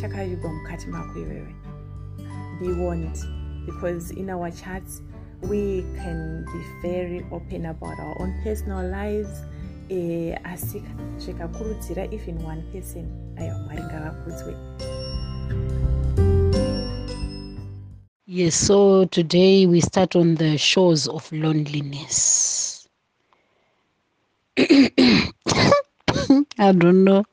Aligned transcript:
chakavigwa 0.00 0.52
mukati 0.52 0.86
mako 0.86 1.18
iwewe. 1.18 1.54
Be 2.60 2.72
warned, 2.72 3.18
because 3.66 4.10
in 4.10 4.30
our 4.30 4.50
chats 4.50 5.02
we 5.42 5.84
can 5.96 6.44
be 6.44 6.88
very 6.88 7.24
open 7.30 7.66
about 7.66 7.98
our 7.98 8.22
own 8.22 8.34
personal 8.42 8.90
lives 8.90 9.42
eh, 9.90 10.38
asi 10.44 10.82
zvikakurudzira 11.18 12.04
even 12.12 12.44
one 12.44 12.62
person 12.72 13.06
aiwa 13.36 13.58
mwari 13.58 13.82
ngavakudzwe 13.82 14.56
Yes, 18.28 18.66
so 18.66 19.06
today 19.06 19.66
we 19.66 19.80
start 19.80 20.16
on 20.16 20.34
the 20.34 20.58
shores 20.58 21.08
of 21.08 21.32
loneliness. 21.32 22.88
I 24.58 25.32
don't 26.72 27.04
know. 27.04 27.24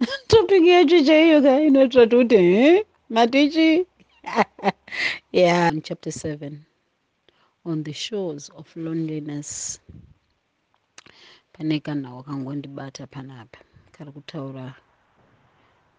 Eh 0.00 0.06
matichi. 3.10 3.86
yeah, 5.32 5.70
chapter 5.84 6.10
7 6.10 6.64
on 7.66 7.82
the 7.82 7.92
shores 7.92 8.48
of 8.56 8.74
loneliness. 8.76 9.78
Pane 11.52 11.80
kana 11.80 12.14
wakangondibata 12.14 13.06
panapa 13.06 13.58
kari 13.92 14.12
kutaura 14.12 14.74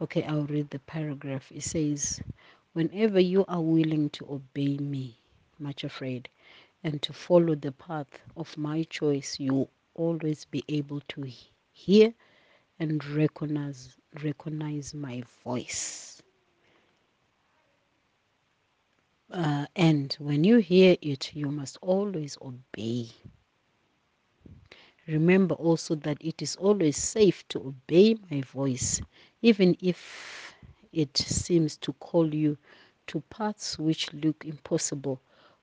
Okay, 0.02 0.23
I'll 0.23 0.47
read 0.47 0.72
the 0.72 0.79
paragraph. 0.79 1.52
It 1.52 1.61
says, 1.63 2.19
Whenever 2.73 3.19
you 3.19 3.45
are 3.47 3.61
willing 3.61 4.09
to 4.11 4.25
obey 4.31 4.77
me, 4.77 5.19
much 5.59 5.83
afraid, 5.83 6.27
and 6.83 6.99
to 7.03 7.13
follow 7.13 7.53
the 7.53 7.72
path 7.72 8.07
of 8.35 8.57
my 8.57 8.81
choice, 8.89 9.39
you 9.39 9.53
will 9.53 9.69
always 9.94 10.45
be 10.45 10.63
able 10.69 11.02
to 11.09 11.29
hear 11.72 12.16
and 12.81 13.05
recognize 13.05 13.99
recognize 14.23 14.95
my 14.95 15.23
voice. 15.45 16.23
Uh, 19.31 19.65
and 19.75 20.13
when 20.19 20.43
you 20.43 20.57
hear 20.57 20.97
it, 21.01 21.35
you 21.35 21.51
must 21.51 21.77
always 21.81 22.38
obey. 22.41 23.09
Remember 25.07 25.55
also 25.55 25.95
that 25.95 26.17
it 26.21 26.41
is 26.41 26.55
always 26.57 26.97
safe 26.97 27.47
to 27.49 27.59
obey 27.59 28.15
my 28.31 28.41
voice, 28.41 29.01
even 29.41 29.77
if 29.81 30.53
it 30.93 31.17
seems 31.17 31.77
to 31.77 31.93
call 31.93 32.33
you 32.33 32.57
to 33.07 33.21
paths 33.29 33.77
which 33.79 34.13
look 34.13 34.45
impossible 34.45 35.21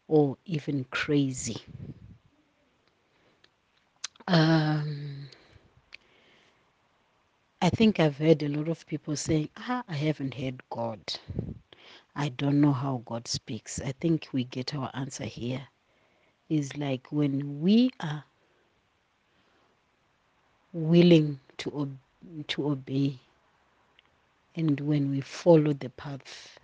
or 0.09 0.37
even 0.47 0.85
crazy. 0.91 1.57
Um, 4.29 5.18
I 7.63 7.71
think 7.71 8.01
I've 8.01 8.19
heard 8.19 8.43
a 8.43 8.49
lot 8.49 8.69
of 8.69 8.87
people 8.87 9.17
saying, 9.17 9.51
ah, 9.57 9.85
I 9.89 9.95
haven't 9.95 10.35
heard 10.35 10.63
God. 10.71 11.01
I 12.17 12.31
don't 12.31 12.61
know 12.61 12.73
how 12.73 13.03
God 13.07 13.29
speaks. 13.29 13.81
I 13.81 13.93
think 13.93 14.29
we 14.33 14.45
get 14.45 14.75
our 14.75 14.91
answer 14.95 15.25
here. 15.25 15.63
Is 16.51 16.77
like 16.77 17.13
when 17.13 17.61
we 17.63 17.91
are 18.01 18.25
willing 20.73 21.41
to 21.59 21.73
ob- 21.81 22.47
to 22.49 22.71
obey 22.71 23.19
and 24.57 24.81
when 24.81 25.11
we 25.11 25.21
follow 25.23 25.73
the 25.75 25.91
path 25.91 26.59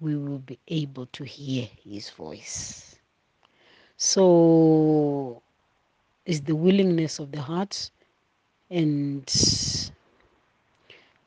we 0.00 0.16
will 0.16 0.38
be 0.40 0.58
able 0.68 1.06
to 1.06 1.24
hear 1.24 1.68
his 1.84 2.10
voice 2.10 2.96
so 3.96 5.42
is 6.26 6.42
the 6.42 6.56
willingness 6.56 7.18
of 7.20 7.32
the 7.32 7.40
heart 7.42 7.90
and 8.70 9.90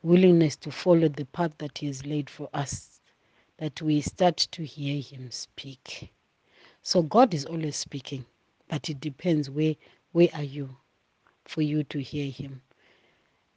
willingness 0.04 0.56
to 0.58 0.72
follow 0.72 1.08
the 1.10 1.26
path 1.26 1.52
that 1.58 1.78
he 1.80 1.88
has 1.88 2.06
laid 2.06 2.30
for 2.30 2.50
us 2.54 3.02
that 3.58 3.82
we 3.82 4.02
start 4.02 4.38
to 4.38 4.64
hear 4.66 5.02
him 5.02 5.30
speak. 5.32 6.12
So 6.82 7.02
god 7.02 7.34
is 7.34 7.46
always 7.46 7.76
speaking 7.76 8.26
but 8.70 8.90
it 8.90 9.00
depends 9.02 9.50
where 9.50 9.76
where 10.12 10.30
are 10.34 10.44
you 10.44 10.76
for 11.46 11.62
you 11.62 11.84
to 11.86 12.02
hear 12.02 12.32
him. 12.32 12.62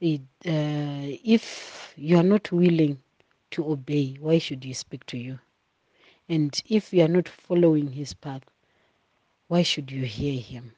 It, 0.01 0.21
uh, 0.45 1.17
if 1.23 1.93
you 1.97 2.17
are 2.17 2.23
not 2.23 2.51
willing 2.51 2.99
to 3.51 3.71
obey 3.71 4.15
why 4.19 4.39
should 4.39 4.63
he 4.63 4.73
speak 4.73 5.05
to 5.07 5.17
you? 5.17 5.39
And 6.29 6.61
if 6.69 6.93
you 6.93 7.03
are 7.03 7.09
not 7.09 7.29
following 7.29 7.91
his 7.91 8.13
path 8.13 8.43
why 9.47 9.63
should 9.63 9.91
you 9.91 10.05
hear 10.05 10.39
him 10.39 10.73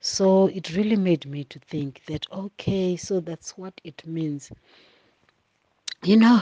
so 0.00 0.46
it 0.48 0.74
really 0.76 0.96
made 0.96 1.26
me 1.26 1.44
to 1.44 1.58
think 1.60 2.02
that 2.06 2.26
okay 2.32 2.96
so 2.96 3.20
that's 3.20 3.56
what 3.58 3.74
it 3.84 4.06
means 4.06 4.50
you 6.02 6.16
know 6.16 6.40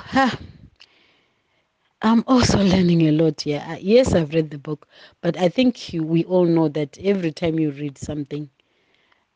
i'm 2.03 2.25
also 2.27 2.63
learning 2.65 3.03
a 3.09 3.13
lot 3.13 3.41
here 3.43 3.65
yes 3.81 4.15
i've 4.15 4.35
read 4.35 4.51
the 4.51 4.59
book 4.59 4.89
but 5.21 5.37
i 5.39 5.49
think 5.49 5.93
you, 5.93 6.03
we 6.05 6.25
all 6.25 6.45
know 6.47 6.69
that 6.69 6.99
every 6.99 7.33
time 7.33 7.59
you 7.59 7.71
read 7.73 7.99
something 7.99 8.49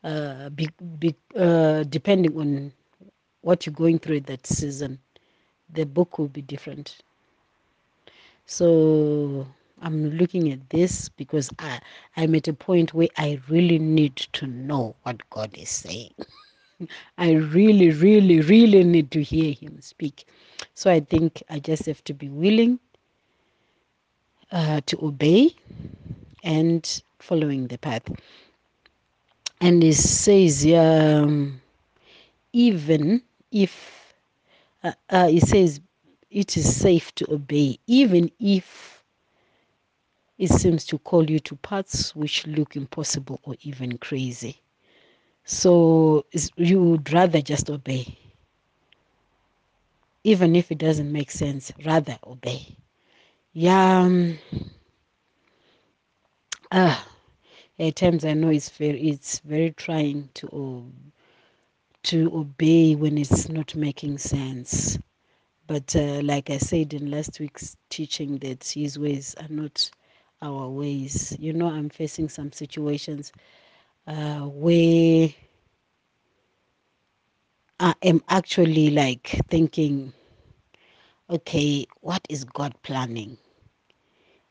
uh, 0.03 0.49
be, 0.49 0.69
be, 0.99 1.15
uh, 1.35 1.83
depending 1.83 2.37
on 2.39 2.71
what 3.41 3.65
you're 3.65 3.73
going 3.73 3.99
through 3.99 4.17
at 4.17 4.27
that 4.27 4.45
season, 4.45 4.99
the 5.69 5.85
book 5.85 6.17
will 6.19 6.27
be 6.27 6.41
different. 6.41 6.97
So 8.45 9.47
I'm 9.83 10.11
looking 10.17 10.51
at 10.53 10.69
this 10.71 11.09
because 11.09 11.51
I, 11.59 11.81
I'm 12.17 12.35
at 12.35 12.49
a 12.49 12.53
point 12.53 12.95
where 12.95 13.09
I 13.17 13.39
really 13.49 13.79
need 13.79 14.17
to 14.33 14.47
know 14.47 14.95
what 15.03 15.29
God 15.31 15.55
is 15.57 15.69
saying. 15.69 16.13
I 17.19 17.33
really, 17.33 17.91
really, 17.91 18.41
really 18.41 18.83
need 18.85 19.11
to 19.11 19.23
hear 19.23 19.53
Him 19.53 19.81
speak. 19.81 20.25
So 20.75 20.91
I 20.91 21.01
think 21.01 21.43
I 21.49 21.59
just 21.59 21.85
have 21.87 22.03
to 22.05 22.15
be 22.15 22.29
willing 22.29 22.79
uh, 24.51 24.81
to 24.87 25.05
obey 25.05 25.55
and 26.43 27.03
following 27.19 27.67
the 27.67 27.77
path. 27.79 28.03
And 29.61 29.83
it 29.83 29.95
says, 29.95 30.65
um, 30.67 31.61
even 32.53 33.23
if 33.51 34.13
uh, 34.83 34.93
uh, 35.09 35.29
says 35.39 35.81
it 36.31 36.57
is 36.57 36.75
safe 36.75 37.13
to 37.15 37.33
obey, 37.33 37.79
even 37.87 38.31
if 38.39 38.92
it 40.37 40.49
seems 40.49 40.85
to 40.87 40.97
call 40.99 41.29
you 41.29 41.39
to 41.39 41.55
paths 41.57 42.15
which 42.15 42.47
look 42.47 42.75
impossible 42.75 43.39
or 43.43 43.55
even 43.61 43.97
crazy. 43.97 44.61
So 45.45 46.25
you 46.57 46.81
would 46.83 47.11
rather 47.13 47.41
just 47.41 47.69
obey, 47.69 48.17
even 50.23 50.55
if 50.55 50.71
it 50.71 50.77
doesn't 50.77 51.11
make 51.11 51.31
sense, 51.31 51.71
rather 51.85 52.17
obey. 52.25 52.75
Yeah. 53.53 54.01
um, 54.01 54.37
ah, 56.71 57.07
at 57.79 57.95
times 57.95 58.25
I 58.25 58.33
know 58.33 58.49
it's 58.49 58.69
very 58.69 59.09
it's 59.09 59.39
very 59.39 59.71
trying 59.71 60.29
to 60.35 60.47
o- 60.51 60.91
to 62.03 62.31
obey 62.35 62.95
when 62.95 63.17
it's 63.17 63.49
not 63.49 63.75
making 63.75 64.17
sense. 64.19 64.97
But 65.67 65.95
uh, 65.95 66.21
like 66.23 66.49
I 66.49 66.57
said 66.57 66.93
in 66.93 67.09
last 67.11 67.39
week's 67.39 67.77
teaching, 67.89 68.37
that 68.39 68.63
His 68.65 68.97
ways 68.99 69.35
are 69.39 69.47
not 69.49 69.89
our 70.43 70.69
ways. 70.69 71.35
You 71.39 71.53
know, 71.53 71.69
I'm 71.69 71.89
facing 71.89 72.29
some 72.29 72.51
situations 72.51 73.31
uh, 74.07 74.41
where 74.41 75.29
I 77.79 77.95
am 78.03 78.21
actually 78.29 78.91
like 78.91 79.27
thinking, 79.49 80.13
okay, 81.29 81.85
what 82.01 82.21
is 82.29 82.43
God 82.43 82.73
planning? 82.83 83.37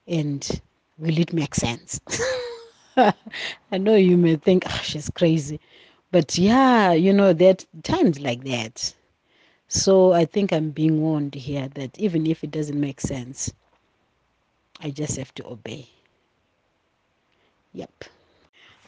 And 0.08 0.62
will 0.98 1.18
it 1.18 1.32
make 1.32 1.54
sense? 1.54 2.00
I 2.96 3.78
know 3.78 3.94
you 3.94 4.16
may 4.16 4.36
think, 4.36 4.64
oh, 4.66 4.80
she's 4.82 5.10
crazy. 5.10 5.60
But 6.10 6.38
yeah, 6.38 6.92
you 6.92 7.12
know, 7.12 7.32
there 7.32 7.52
are 7.54 7.82
times 7.82 8.20
like 8.20 8.44
that. 8.44 8.94
So 9.68 10.12
I 10.12 10.26
think 10.26 10.52
I'm 10.52 10.70
being 10.70 11.00
warned 11.00 11.34
here 11.34 11.68
that 11.74 11.98
even 11.98 12.26
if 12.26 12.44
it 12.44 12.50
doesn't 12.50 12.78
make 12.78 13.00
sense, 13.00 13.52
I 14.82 14.90
just 14.90 15.17
have 15.17 15.34
to 15.37 15.46
obey. 15.46 15.88
Yep. 17.73 18.05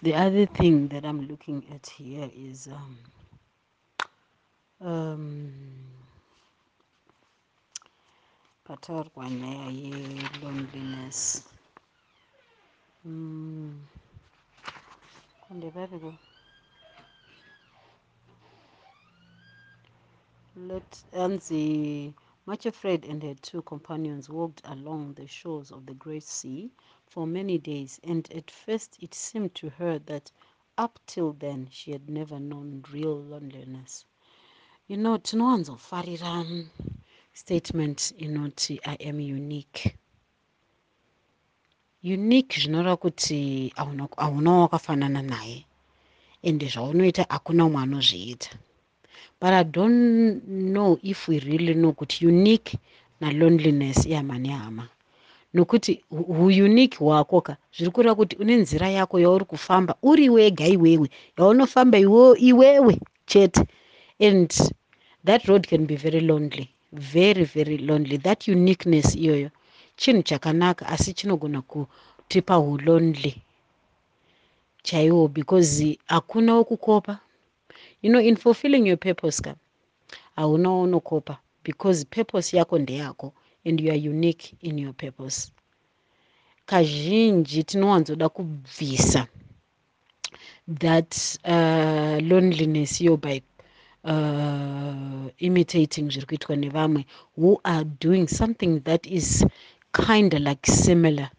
The 0.02 0.14
other 0.14 0.46
thing 0.46 0.88
that 0.88 1.04
I'm 1.04 1.28
looking 1.28 1.64
at 1.74 1.86
here 1.86 2.30
is 2.36 2.68
um, 2.68 2.98
um, 4.80 5.52
kunde 15.48 15.70
variko 15.70 16.14
let 20.68 21.04
anzi 21.12 21.62
much 22.06 22.23
afraid 22.46 23.04
and 23.06 23.22
her 23.22 23.34
two 23.34 23.62
companions 23.62 24.28
walked 24.28 24.60
along 24.64 25.14
the 25.14 25.26
shores 25.26 25.70
of 25.70 25.86
the 25.86 25.94
great 25.94 26.22
sea 26.22 26.70
for 27.06 27.26
many 27.26 27.58
days 27.58 27.98
and 28.04 28.30
at 28.32 28.50
first 28.50 28.98
it 29.00 29.14
seemed 29.14 29.54
to 29.54 29.70
her 29.70 29.98
that 30.00 30.30
up 30.76 30.98
till 31.06 31.32
then 31.32 31.68
she 31.70 31.92
had 31.92 32.10
never 32.10 32.38
known 32.38 32.84
real 32.92 33.16
loneliness. 33.16 34.04
You 34.88 34.98
know 34.98 35.16
tinowanzofarira 35.18 36.66
statement 37.32 38.12
inoti 38.18 38.78
i 38.84 38.94
am 39.00 39.20
unique. 39.20 39.96
Unique 42.02 42.60
zvinoreva 42.60 42.96
kuti 42.96 43.72
hauna 44.16 44.52
wakafanana 44.60 45.22
naye 45.22 45.66
ende 46.42 46.66
zvaunoita 46.68 47.26
hakuna 47.28 47.64
umwe 47.66 47.82
anozviita 47.82 48.50
but 49.44 49.52
i 49.52 49.62
don't 49.62 50.42
know 50.48 50.98
if 51.02 51.28
we 51.28 51.38
really 51.40 51.74
know 51.74 51.92
kuti 51.92 52.26
unique 52.26 52.78
naloneliness 53.20 54.06
ihama 54.06 54.38
nehama 54.38 54.88
nokuti 55.54 56.04
uunique 56.10 56.98
hwako 56.98 57.40
ka. 57.40 57.56
Zviri 57.76 57.90
kureva 57.90 58.14
kuti 58.14 58.36
une 58.36 58.56
nzira 58.56 58.88
yako 58.90 59.20
yauri 59.20 59.44
kufamba 59.44 59.94
uri 60.02 60.28
wega 60.28 60.66
iwewe. 60.66 61.10
Yaunofamba 61.38 61.98
iwewe 62.38 62.98
chete. 63.26 63.66
And 64.20 64.50
that 65.24 65.44
road 65.44 65.68
can 65.68 65.86
be 65.86 65.96
very 65.96 66.20
lonely. 66.20 66.68
Very 66.92 67.44
very 67.44 67.78
lonely. 67.78 68.16
That 68.18 68.48
uniqueness 68.48 69.16
iyoyo 69.16 69.50
chinhu 69.96 70.22
chakanaka 70.22 70.86
asi 70.88 71.12
chinogona 71.12 71.62
kutipa 71.62 72.58
ulonely 72.58 73.42
chaiwo 74.82 75.28
because 75.28 75.98
hakuna 76.06 76.54
wokukopa 76.54 77.18
you 78.04 78.10
know 78.10 78.20
in 78.20 78.36
fulfilling 78.36 78.86
your 78.86 78.98
purpose 78.98 79.42
ka 79.42 79.54
hauna 80.36 80.70
waunokopa 80.70 81.38
because 81.64 82.04
purpose 82.04 82.56
yako 82.56 82.78
ndeyako 82.78 83.32
and 83.64 83.80
you 83.80 83.90
are 83.90 84.08
unique 84.08 84.54
in 84.60 84.78
your 84.78 84.92
purpose. 84.92 85.52
Kazhinji 86.66 87.64
tinowanzoda 87.64 88.28
kubvisa 88.28 89.26
that 90.80 91.38
uh, 91.44 92.28
loneliness 92.28 93.00
iyo 93.00 93.16
by 93.16 93.40
uh, 94.04 95.30
imitating 95.38 96.10
zviri 96.10 96.26
kuitwa 96.26 96.56
nevamwe 96.56 97.06
who 97.36 97.60
are 97.64 97.84
doing 98.00 98.28
something 98.28 98.80
that 98.80 99.06
is 99.06 99.46
kind 99.92 100.34
of 100.34 100.40
like 100.40 100.72
similar 100.72 101.30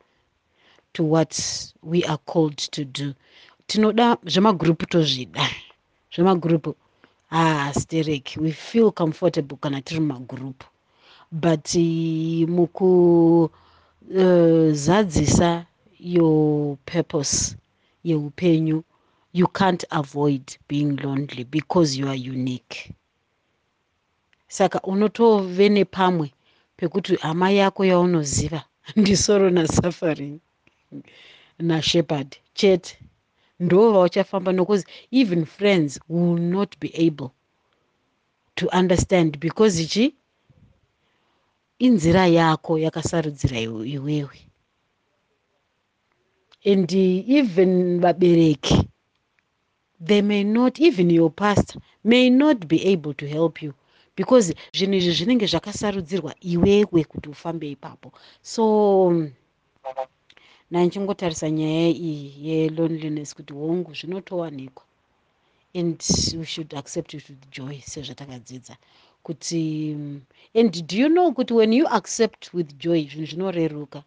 to 0.94 1.04
what 1.04 1.40
we 1.84 2.04
are 2.04 2.20
called 2.26 2.58
to 2.58 2.86
do. 2.86 3.14
Tinoda 3.68 4.18
zvemagurupu 4.26 4.86
tozvida 4.86 5.50
zvemagurupu 6.16 6.76
ah 7.32 7.74
sterek 7.74 8.38
we 8.42 8.52
feel 8.52 8.92
comfortable 8.92 9.58
kana 9.58 9.82
tiri 9.82 10.00
mumagurupu 10.00 10.66
but 11.32 11.76
uh, 11.76 11.82
mukuzadzisa 12.50 13.50
uh, 15.56 15.64
your 16.00 16.78
purpose 16.86 17.56
yeupenyu 18.04 18.84
you 19.36 19.48
can't 19.48 19.84
avoid 19.92 20.58
being 20.70 20.96
lonely 21.04 21.44
because 21.44 21.98
you 21.98 22.08
are 22.08 22.16
unique. 22.16 22.94
Saka 24.48 24.80
unotove 24.82 25.70
nepamwe 25.70 26.32
pekuti 26.78 27.16
hama 27.16 27.52
yako 27.52 27.86
yaunoziva 27.86 28.64
ndisoro 28.96 29.50
nasuffering 29.50 30.40
nashepherd 31.60 32.36
chete 32.54 33.00
ndo 33.60 33.92
vauchafamba 33.92 34.52
nokuti 34.52 34.84
even 35.12 35.46
friends 35.46 36.00
will 36.10 36.40
not 36.40 36.78
be 36.80 36.92
able 37.08 37.30
to 38.56 38.68
understand 38.80 39.40
because 39.40 39.82
ichi 39.84 40.16
inzira 41.80 42.28
yako 42.28 42.80
yakasarudzira 42.80 43.60
iwewe. 43.60 44.40
And 46.66 46.92
even 46.92 48.00
vabereki 48.00 48.90
they 50.00 50.22
may 50.22 50.44
not 50.44 50.80
even 50.80 51.10
your 51.10 51.32
pastor 51.32 51.82
may 52.04 52.30
not 52.30 52.68
be 52.68 52.82
able 52.94 53.14
to 53.14 53.28
help 53.28 53.62
you 53.62 53.74
because 54.16 54.54
zvinhu 54.74 54.96
izvi 54.96 55.12
zvinenge 55.12 55.46
zvakasarudzirwa 55.46 56.36
iwewe 56.42 57.04
kuti 57.04 57.30
ufambe 57.30 57.72
ipapo. 57.72 58.12
So 58.42 58.64
nanchingotarisa 60.72 61.50
nyaya 61.50 61.90
iyi 61.90 62.30
yeloneliness 62.48 63.36
kuti 63.36 63.54
hongu 63.54 63.94
zvinotowanikwa. 63.94 64.84
And 65.76 66.00
we 66.40 66.46
should 66.46 66.74
accept 66.74 67.14
it 67.14 67.30
with 67.30 67.50
joy 67.52 67.82
sezvatakadzidza. 67.82 68.76
Kuti 69.24 69.94
and 70.54 70.88
do 70.88 70.98
you 70.98 71.10
know 71.10 71.34
kuti 71.34 71.54
when 71.54 71.74
you 71.74 71.86
accept 71.88 72.54
with 72.54 72.78
joy 72.78 73.06
zvinhu 73.06 73.28
zvinoreruka? 73.28 74.04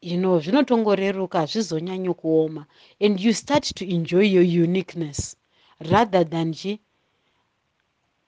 You 0.00 0.16
know 0.16 0.40
zvinotongoreruka 0.40 1.38
hazvizonyanyo 1.38 2.14
kuoma 2.14 2.66
and 3.00 3.20
you 3.20 3.32
start 3.32 3.64
to 3.64 3.84
enjoy 3.84 4.24
your 4.24 4.44
uniqueness 4.64 5.36
rather 5.90 6.24
than 6.24 6.54
chi 6.54 6.80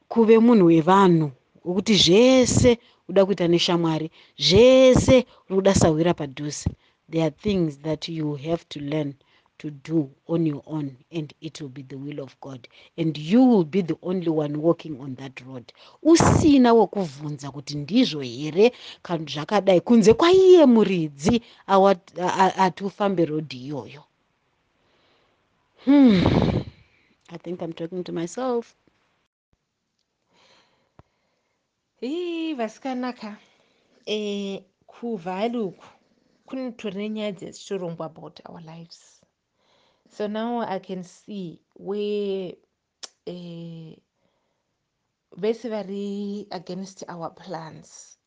kuve 0.09 0.39
munhu 0.39 0.67
wevanhu 0.67 1.31
wekuti 1.65 1.95
zvese 1.95 2.79
uda 3.09 3.27
kuita 3.27 3.49
neshamwari 3.49 4.11
zvese 4.39 5.17
uri 5.47 5.57
kuda 5.57 5.75
sawira 5.75 6.15
padhuze. 6.15 6.71
There 7.11 7.25
are 7.25 7.31
things 7.31 7.79
that 7.79 8.09
you 8.09 8.35
have 8.35 8.65
to 8.69 8.81
learn 8.81 9.15
to 9.59 9.71
do 9.71 10.11
on 10.27 10.47
your 10.47 10.63
own 10.67 10.97
and 11.13 11.33
it 11.41 11.61
will 11.61 11.69
be 11.69 11.83
the 11.83 11.97
will 11.97 12.21
of 12.21 12.37
god. 12.41 12.67
And 12.97 13.17
you 13.17 13.45
will 13.45 13.65
be 13.65 13.83
the 13.83 13.97
only 14.03 14.29
one 14.29 14.61
walking 14.61 15.01
on 15.01 15.15
that 15.17 15.41
road. 15.47 15.73
Usina 16.03 16.73
wokubvunza 16.73 17.51
kuti 17.51 17.77
ndizvo 17.77 18.21
here 18.21 18.73
kana 19.03 19.25
zvakadai. 19.25 19.81
Kunze 19.81 20.15
kwaiye 20.15 20.67
muridzi 20.67 21.43
ati 22.57 22.85
ufambe 22.85 23.25
rodhi 23.25 23.57
iyoyo. 23.57 24.03
Hmm. 25.85 26.65
i 27.29 27.37
think 27.37 27.61
i'm 27.61 27.73
talking 27.73 28.03
to 28.05 28.13
myself 28.13 28.75
hii 32.05 32.55
vasikanaka 32.55 33.37
e, 34.07 34.19
kuvhaluku 34.87 35.87
kunotori 36.47 36.97
nenyaya 36.97 37.33
dzetichirongwa 37.33 38.07
about 38.07 38.41
our 38.49 38.61
lives. 38.61 39.23
So 40.11 40.29
now 40.29 40.61
i 40.63 40.79
can 40.81 41.03
see 41.03 41.61
where 41.75 42.57
uh, 43.27 43.93
vese 45.37 45.69
vari 45.69 46.47
against 46.51 47.05
our 47.09 47.31
plans. 47.35 48.19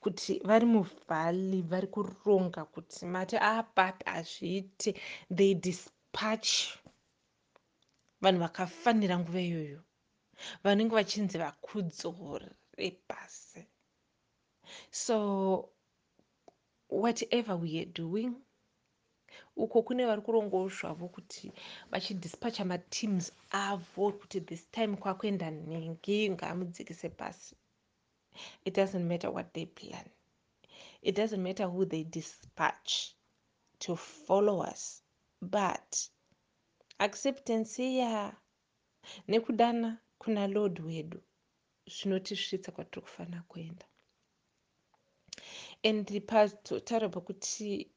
Kuti 0.00 0.40
vari 0.44 0.66
muvhali 0.66 1.62
vari 1.62 1.86
kuronga 1.86 2.64
kuti 2.64 3.06
mati 3.06 3.36
apat 3.36 4.04
hazviite 4.04 4.94
they 5.36 5.54
dispatch 5.54 6.50
vanhu 8.20 8.40
vakafanira 8.40 9.18
nguva 9.18 9.40
iyoyo. 9.40 9.80
Vanenge 10.64 10.94
vachinzi 10.94 11.38
vakudzo 12.74 12.82
repasi 12.82 13.66
so 14.90 15.68
whatever 16.88 17.56
we 17.56 17.78
are 17.78 17.86
doing 17.86 18.34
uko 19.56 19.82
kune 19.82 20.06
vari 20.06 20.22
kurongawo 20.22 20.68
zvavo 20.68 21.08
kuti 21.08 21.52
vachidispacha 21.90 22.64
mateams 22.64 23.32
avo 23.50 24.12
kuti 24.12 24.40
this 24.40 24.70
time 24.70 24.96
kwakuenda 24.96 25.50
nhengi 25.50 26.30
ngaamudzikise 26.30 27.08
pasi. 27.08 27.56
It 28.64 28.74
doesn't 28.74 29.06
matter 29.08 29.30
what 29.30 29.52
they 29.52 29.66
plan. 29.66 30.10
It 31.02 31.16
doesn't 31.16 31.42
matter 31.42 31.66
who 31.66 31.84
they 31.84 32.04
dispatch 32.04 33.14
to 33.78 33.96
follow 33.96 34.60
us 34.60 35.02
but 35.40 36.10
acceptance 36.98 37.78
iya 37.78 38.36
nekudana 39.28 39.98
kuna 40.18 40.46
lord 40.46 40.80
wedu 40.80 41.22
zvinotisvitsa 41.86 42.72
kwatiri 42.72 43.02
kufanira 43.02 43.42
kuenda. 43.50 43.86
And 45.88 46.06
pataura 46.26 47.08
pakuti 47.08 47.90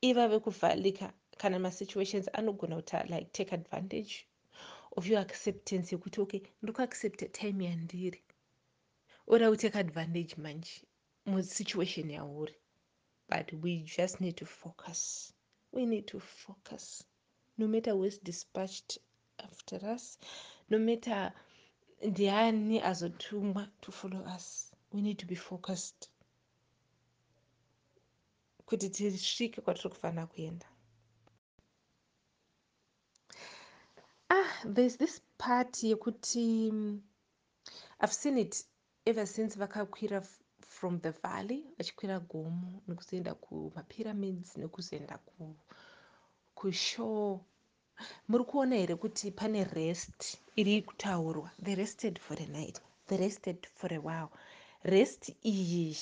iva 0.00 0.28
vekuvhalika 0.28 1.12
kana 1.40 1.58
masituations 1.58 2.28
anogona 2.32 2.76
kuti 2.76 2.96
like 3.08 3.30
take 3.32 3.52
advantage 3.52 4.26
of 4.96 5.06
your 5.06 5.20
acceptance 5.20 5.92
yekuti 5.92 6.20
okay 6.20 6.42
ndiri 6.62 6.72
kuaccepta 6.76 7.26
time 7.32 7.64
yandiri. 7.64 8.20
Oda 9.26 9.50
kutake 9.50 9.78
advantage 9.78 10.34
manje 10.36 10.86
musituation 11.26 12.10
yauri. 12.10 12.54
But 13.28 13.52
we 13.62 13.84
just 13.96 14.20
need 14.20 14.36
to 14.36 14.46
focus. 14.46 15.32
We 15.72 15.86
need 15.86 16.06
to 16.06 16.20
focus. 16.20 17.04
No 17.58 17.68
matter 17.68 17.92
who 17.92 18.04
is 18.04 18.18
dispatched 18.18 18.98
after 19.38 19.78
us 19.94 20.18
no 20.70 20.78
matter 20.78 21.32
ndiani 22.02 22.80
azotumwa 22.82 23.68
to 23.80 23.92
follow 23.92 24.22
us? 24.36 24.72
We 24.92 25.00
need 25.02 25.18
to 25.18 25.26
be 25.26 25.36
focused. 25.36 26.08
Kuti 28.66 28.90
tisvike 28.90 29.60
kwatiri 29.60 29.88
kufanira 29.90 30.26
kuenda. 30.26 30.66
Ah 34.30 34.64
there's 34.74 34.96
this 34.98 35.20
part 35.38 35.82
yekuti 35.82 36.68
i've 38.00 38.12
seen 38.12 38.38
it 38.38 38.64
ever 39.06 39.26
since 39.26 39.56
vakakwira 39.58 40.22
from 40.60 41.00
the 41.00 41.10
valley 41.10 41.64
vachikwira 41.78 42.20
gomo 42.20 42.82
nekuzoenda 42.88 43.34
kumapyramids 43.34 44.56
nekuzoenda 44.56 45.18
kushore 46.54 47.40
muri 48.28 48.44
kuona 48.44 48.76
here 48.76 48.96
kuti 48.96 49.30
pane 49.30 49.64
rest 49.64 50.38
iri 50.56 50.82
kutaurwa 50.82 51.50
the 51.62 51.74
rested 51.74 52.18
for 52.18 52.36
a 52.42 52.46
night 52.46 52.80
the 53.06 53.16
rested 53.16 53.66
for 53.74 53.94
a 53.94 53.98
while. 53.98 54.30
Rest 54.84 55.32
iyi 55.44 55.96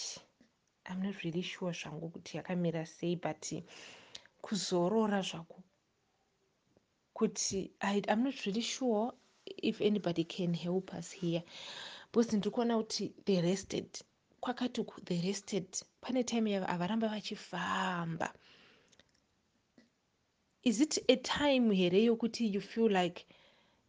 i'm 0.91 1.03
not 1.03 1.17
really 1.23 1.43
sure 1.43 1.73
zvangu 1.73 2.09
kuti 2.09 2.37
yakamira 2.37 2.87
sei 2.87 3.17
but 3.17 3.53
kuzorora 4.43 5.23
zvako 5.23 5.63
kuti 7.15 7.71
i'm 7.83 8.25
not 8.25 8.35
really 8.47 8.63
sure 8.63 9.13
if 9.47 9.81
anybody 9.81 10.25
can 10.25 10.55
help 10.55 10.95
us 10.95 11.13
here. 11.13 11.43
Because 12.13 12.37
ndiri 12.37 12.51
kuona 12.51 12.77
kuti 12.77 13.13
the 13.25 13.41
rested 13.41 13.89
kwakati 14.41 14.85
the 15.05 15.21
rested 15.21 15.67
pane 16.01 16.25
time 16.25 16.59
havaramba 16.61 17.09
vachifamba. 17.09 18.33
Is 20.63 20.81
it 20.81 20.99
a 21.09 21.17
time 21.17 21.71
here 21.71 22.05
yokuti 22.05 22.53
you 22.55 22.61
feel 22.61 22.89
like 22.91 23.27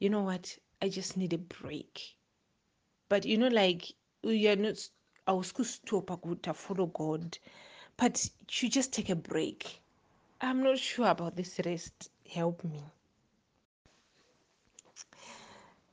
you 0.01 0.09
know 0.09 0.23
what? 0.23 0.57
I 0.81 0.89
just 0.89 1.15
need 1.15 1.31
a 1.33 1.37
break. 1.37 2.15
But 3.07 3.25
you 3.25 3.37
know 3.37 3.49
like 3.49 3.93
youare 4.25 4.57
not 4.57 4.89
hausi 5.27 5.53
kustopa 5.53 6.17
kuta 6.17 6.55
follow 6.55 6.87
god 6.87 7.37
but 7.97 8.29
you 8.49 8.69
just 8.69 8.91
take 8.93 9.09
a 9.09 9.15
break. 9.15 9.79
I'm 10.41 10.63
not 10.63 10.79
sure 10.79 11.07
about 11.07 11.35
this 11.35 11.59
rest. 11.65 12.09
Help 12.27 12.63
me. 12.63 12.83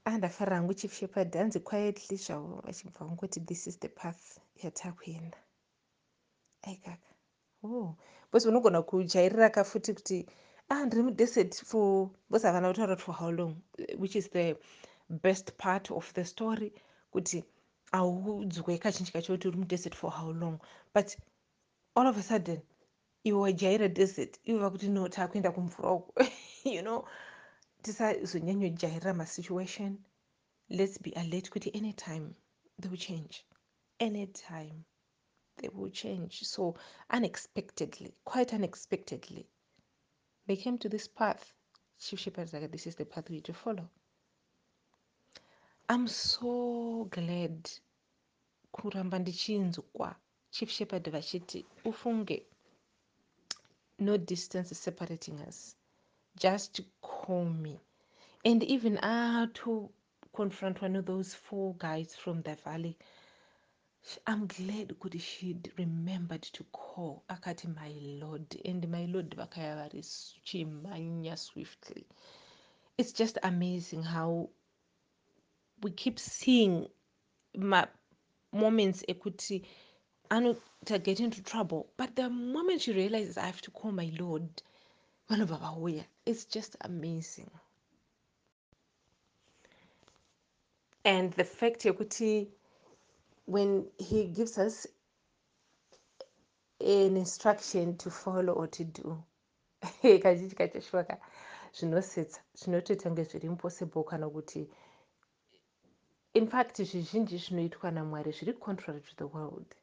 Andafarira 0.07 0.57
hangu 0.57 0.75
chief 0.75 0.95
shepard 0.95 1.33
hanzi 1.33 1.61
quietly 1.61 2.17
zvavo 2.17 2.63
vachibva 2.65 3.07
vangoti 3.07 3.41
this 3.47 3.67
is 3.67 3.79
the 3.79 3.89
path 3.89 4.39
yatakuenda 4.65 5.39
aikaka 6.63 7.15
oh 7.63 7.97
bcause 8.31 8.49
unogona 8.49 8.83
kujairira 8.83 9.51
ka 9.51 9.65
futi 9.65 9.95
kuti 9.95 10.27
ah 10.71 10.85
ndiri 10.85 11.03
mudesert 11.03 11.55
for 11.65 12.11
bcause 12.31 12.47
havana 12.47 12.69
kutaura 12.69 12.97
for 12.97 13.15
how 13.15 13.31
long? 13.31 13.57
Which 13.97 14.17
is 14.17 14.29
the 14.31 14.57
best 15.09 15.57
part 15.57 15.91
of 15.91 16.13
the 16.13 16.25
story? 16.25 16.73
Kuti 17.13 17.45
audzwe 17.93 18.79
kazhinji 18.79 19.13
kacho 19.13 19.33
kuti 19.33 19.49
uri 19.49 19.59
mudesert 19.59 19.95
for 19.95 20.11
how 20.11 20.31
long? 20.33 20.61
But 20.95 21.17
all 21.97 22.07
of 22.07 22.19
a 22.19 22.23
sudden 22.23 22.61
iwe 23.25 23.41
wajaira 23.41 23.89
desert 23.89 24.39
iwe 24.45 24.59
vakuti 24.59 24.89
no 24.89 25.09
taakuenda 25.09 25.53
kumvura 25.53 25.93
uko 25.93 26.13
you 26.65 26.83
know? 26.83 27.05
Tisazonyanyojairira 27.83 29.15
masituation 29.15 29.99
let's 30.69 30.99
be 30.99 31.13
alert 31.13 31.51
kuti 31.51 31.71
anytime 31.75 32.35
they 32.79 32.91
will 32.91 32.99
change. 32.99 33.47
Anytime 34.01 34.85
they 35.57 35.71
will 35.73 35.91
change. 35.91 36.45
So 36.45 36.75
unexpectedly 37.11 38.13
quite 38.25 38.53
unexpectedly 38.53 39.47
they 40.49 40.57
came 40.57 40.79
to 40.79 40.89
this 40.89 41.07
path. 41.07 41.53
Chief 42.01 42.19
shepherd 42.19 42.53
like 42.53 42.73
this 42.73 42.87
is 42.87 42.95
the 42.97 43.05
path 43.05 43.29
we 43.29 43.37
need 43.37 43.45
to 43.45 43.53
follow. 43.53 43.89
I'm 45.89 46.09
so 46.09 47.07
glad. 47.11 47.71
Kuramba 48.75 49.19
ndichinzwa 49.19 50.17
chief 50.51 50.71
shepherd 50.71 51.11
vachiti 51.11 51.65
ufunge 51.85 52.43
no 53.99 54.17
distance 54.17 54.75
separating 54.75 55.39
us. 55.49 55.77
Just 56.37 56.81
call 57.03 57.45
me 57.45 57.79
and 58.45 58.63
even 58.63 58.99
ato 58.99 59.91
confront 60.35 60.81
one 60.81 60.97
of 60.97 61.05
those 61.05 61.35
four 61.35 61.75
guys 61.75 62.15
from 62.15 62.43
the 62.43 62.55
valley 62.65 62.97
i'm 64.27 64.47
glad 64.47 64.99
kuti 64.99 65.19
she'd 65.21 65.73
remembered 65.79 66.43
to 66.43 66.65
call 66.73 67.23
akati 67.29 67.67
my 67.75 67.93
lord 68.21 68.61
and 68.65 68.89
my 68.89 69.07
lord 69.07 69.37
vakaya 69.37 69.75
vari 69.77 70.03
chimhanya 70.45 71.37
swiftly. 71.37 72.07
It's 72.97 73.13
just 73.13 73.39
amazing 73.43 74.03
how 74.03 74.49
we 75.83 75.91
keep 75.93 76.19
seeing 76.19 76.89
my 77.55 77.87
moments 78.53 79.05
ekuti 79.09 79.65
anota 80.31 81.03
get 81.03 81.21
into 81.21 81.43
trouble 81.43 81.87
but 81.97 82.17
the 82.17 82.29
moment 82.29 82.81
she 82.81 82.93
realizes 82.93 83.37
i 83.39 83.47
have 83.47 83.63
to 83.63 83.71
call 83.71 83.93
my 83.93 84.11
lord 84.19 84.63
vauya 85.31 86.05
it's 86.27 86.45
just 86.45 86.77
amazing. 86.83 87.51
And 91.05 91.33
the 91.33 91.45
fact 91.45 91.85
yekuti 91.85 92.49
when 93.49 93.87
he 93.99 94.25
gives 94.27 94.59
us 94.59 94.87
an 96.81 97.17
instruction 97.17 97.97
to 97.97 98.11
follow 98.11 98.53
or 98.53 98.67
to 98.67 98.85
do. 98.85 99.25
Kazhinji 100.03 100.55
kachoshoka 100.55 101.17
zvinosetsa 101.73 102.41
zvinotoita 102.55 103.09
kunge 103.09 103.25
zviri 103.25 103.47
impossible 103.47 104.05
kana 104.05 104.29
kuti 104.29 104.69
in 106.35 106.47
fact 106.47 106.77
zvizhinji 106.77 107.39
zvinoitwa 107.39 107.91
namwari 107.91 108.33
zviri 108.33 108.53
contrary 108.61 109.01
to 109.01 109.17
the 109.17 109.27
world. 109.27 109.75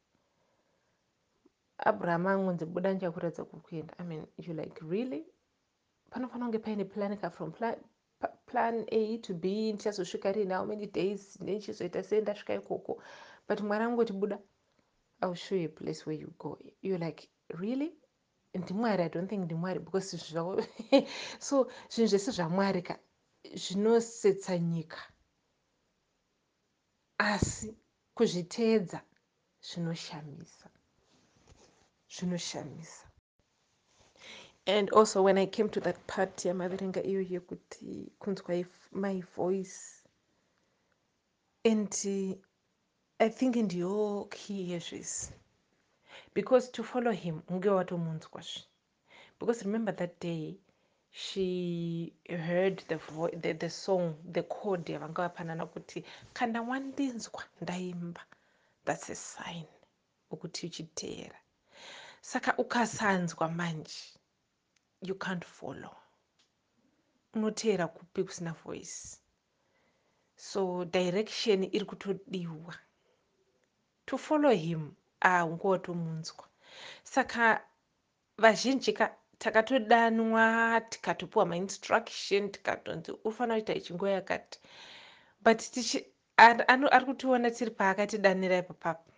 Abraham 1.80 2.28
angonzi 2.28 2.66
buda 2.66 2.94
ndichakuratidza 2.94 3.46
kukuenda 3.46 3.94
i 3.98 4.04
mean 4.04 4.28
you 4.38 4.54
like 4.54 4.80
really? 4.90 5.26
Panofanira 6.12 6.46
kunge 6.46 6.60
paine 6.60 6.86
planica 6.86 7.32
from 7.32 7.52
plan, 7.52 7.76
plan 8.46 8.86
a 8.92 9.18
to 9.18 9.34
b 9.34 9.74
ndichazosvika 9.74 10.32
rini 10.32 10.54
how 10.54 10.66
many 10.66 10.86
days 10.86 11.40
nenichizoita 11.42 12.04
sei 12.04 12.22
ndasvika 12.22 12.54
ikoko 12.54 13.02
but 13.48 13.62
mwari 13.62 13.84
angoti 13.84 14.14
buda 14.14 14.40
ill 15.24 15.36
show 15.36 15.56
you 15.56 15.70
place 15.70 16.06
where 16.06 16.20
you 16.20 16.34
go. 16.38 16.58
You're 16.82 16.98
like 16.98 17.30
really? 17.50 17.94
Ndimwari 18.54 19.04
i 19.04 19.10
don't 19.10 19.30
think 19.30 19.46
ndimwari 19.46 19.80
because 19.80 20.18
zvavo 20.18 20.64
so 21.40 21.68
zvinhu 21.90 22.08
zvese 22.08 22.32
zvamwari 22.32 22.82
ka 22.82 23.00
zvinosetsa 23.54 24.58
nyika. 24.58 25.02
Asi 27.18 27.76
kuzviteedza 28.16 29.02
zvinoshamisa 29.62 30.70
zvinoshamisa 32.10 33.06
and 34.68 34.90
also 34.92 35.22
when 35.22 35.38
i 35.38 35.46
came 35.46 35.70
to 35.70 35.80
that 35.82 36.08
part 36.08 36.46
yamaverenga 36.46 37.04
iyo 37.04 37.22
yekuti 37.22 38.12
kunzwa 38.20 38.66
my 38.92 39.22
voice 39.36 40.06
and 41.66 41.92
i 43.20 43.30
think 43.30 43.56
ndiyo 43.56 44.28
key 44.30 44.72
yezvisi 44.72 45.34
because 46.36 46.72
to 46.72 46.84
follow 46.84 47.12
him 47.14 47.42
unge 47.50 47.70
watomunzwazve 47.70 48.64
because 49.40 49.64
remember 49.66 49.96
that 49.96 50.22
day 50.22 50.56
she 51.12 52.14
heard 52.30 52.84
the, 52.88 53.00
the, 53.42 53.54
the 53.54 53.70
song 53.70 54.16
the 54.32 54.44
code 54.44 54.94
yavanga 54.94 55.22
vapanana 55.22 55.66
kuti 55.66 56.04
kana 56.34 56.62
wandinzwa 56.62 57.44
ndaimba. 57.62 58.22
Thats 58.86 59.10
a 59.10 59.16
sign 59.16 59.66
wekuti 60.32 60.66
uchiteera 60.66 61.40
saka 62.22 62.58
ukasanzwa 62.58 63.50
manje 63.50 64.20
you 65.02 65.16
can't 65.16 65.46
follow. 65.46 65.96
Unoteera 67.34 67.88
kupi 67.88 68.24
kusina 68.24 68.52
voice. 68.54 69.18
So 70.36 70.86
direction 70.86 71.64
iri 71.64 71.86
kutodiwa 71.86 72.76
to 74.06 74.18
follow 74.18 74.52
him 74.52 74.92
aunga 75.22 75.68
watomunzwa 75.68 76.46
saka 77.04 77.66
vazhinji 78.38 78.94
ka 78.94 79.16
takatodanwa 79.38 80.82
tikatopiwa 80.90 81.46
mainstruction 81.46 82.52
tikatonzi 82.52 83.12
ufanira 83.24 83.56
kuita 83.56 83.74
ichinguva 83.74 84.12
yakati. 84.12 84.60
But 85.42 85.62
ari 86.38 87.06
kutiona 87.06 87.52
tiri 87.52 87.72
paakatidanira 87.72 88.58
ipapapo 88.58 89.12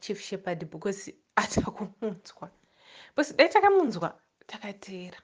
chief 0.00 0.20
shepherd 0.20 0.64
because 0.70 1.14
atava 1.36 1.70
kumunzwa 1.70 2.50
because 3.08 3.34
dai 3.36 3.48
takamunzwa 3.48 4.18
takateera 4.46 5.18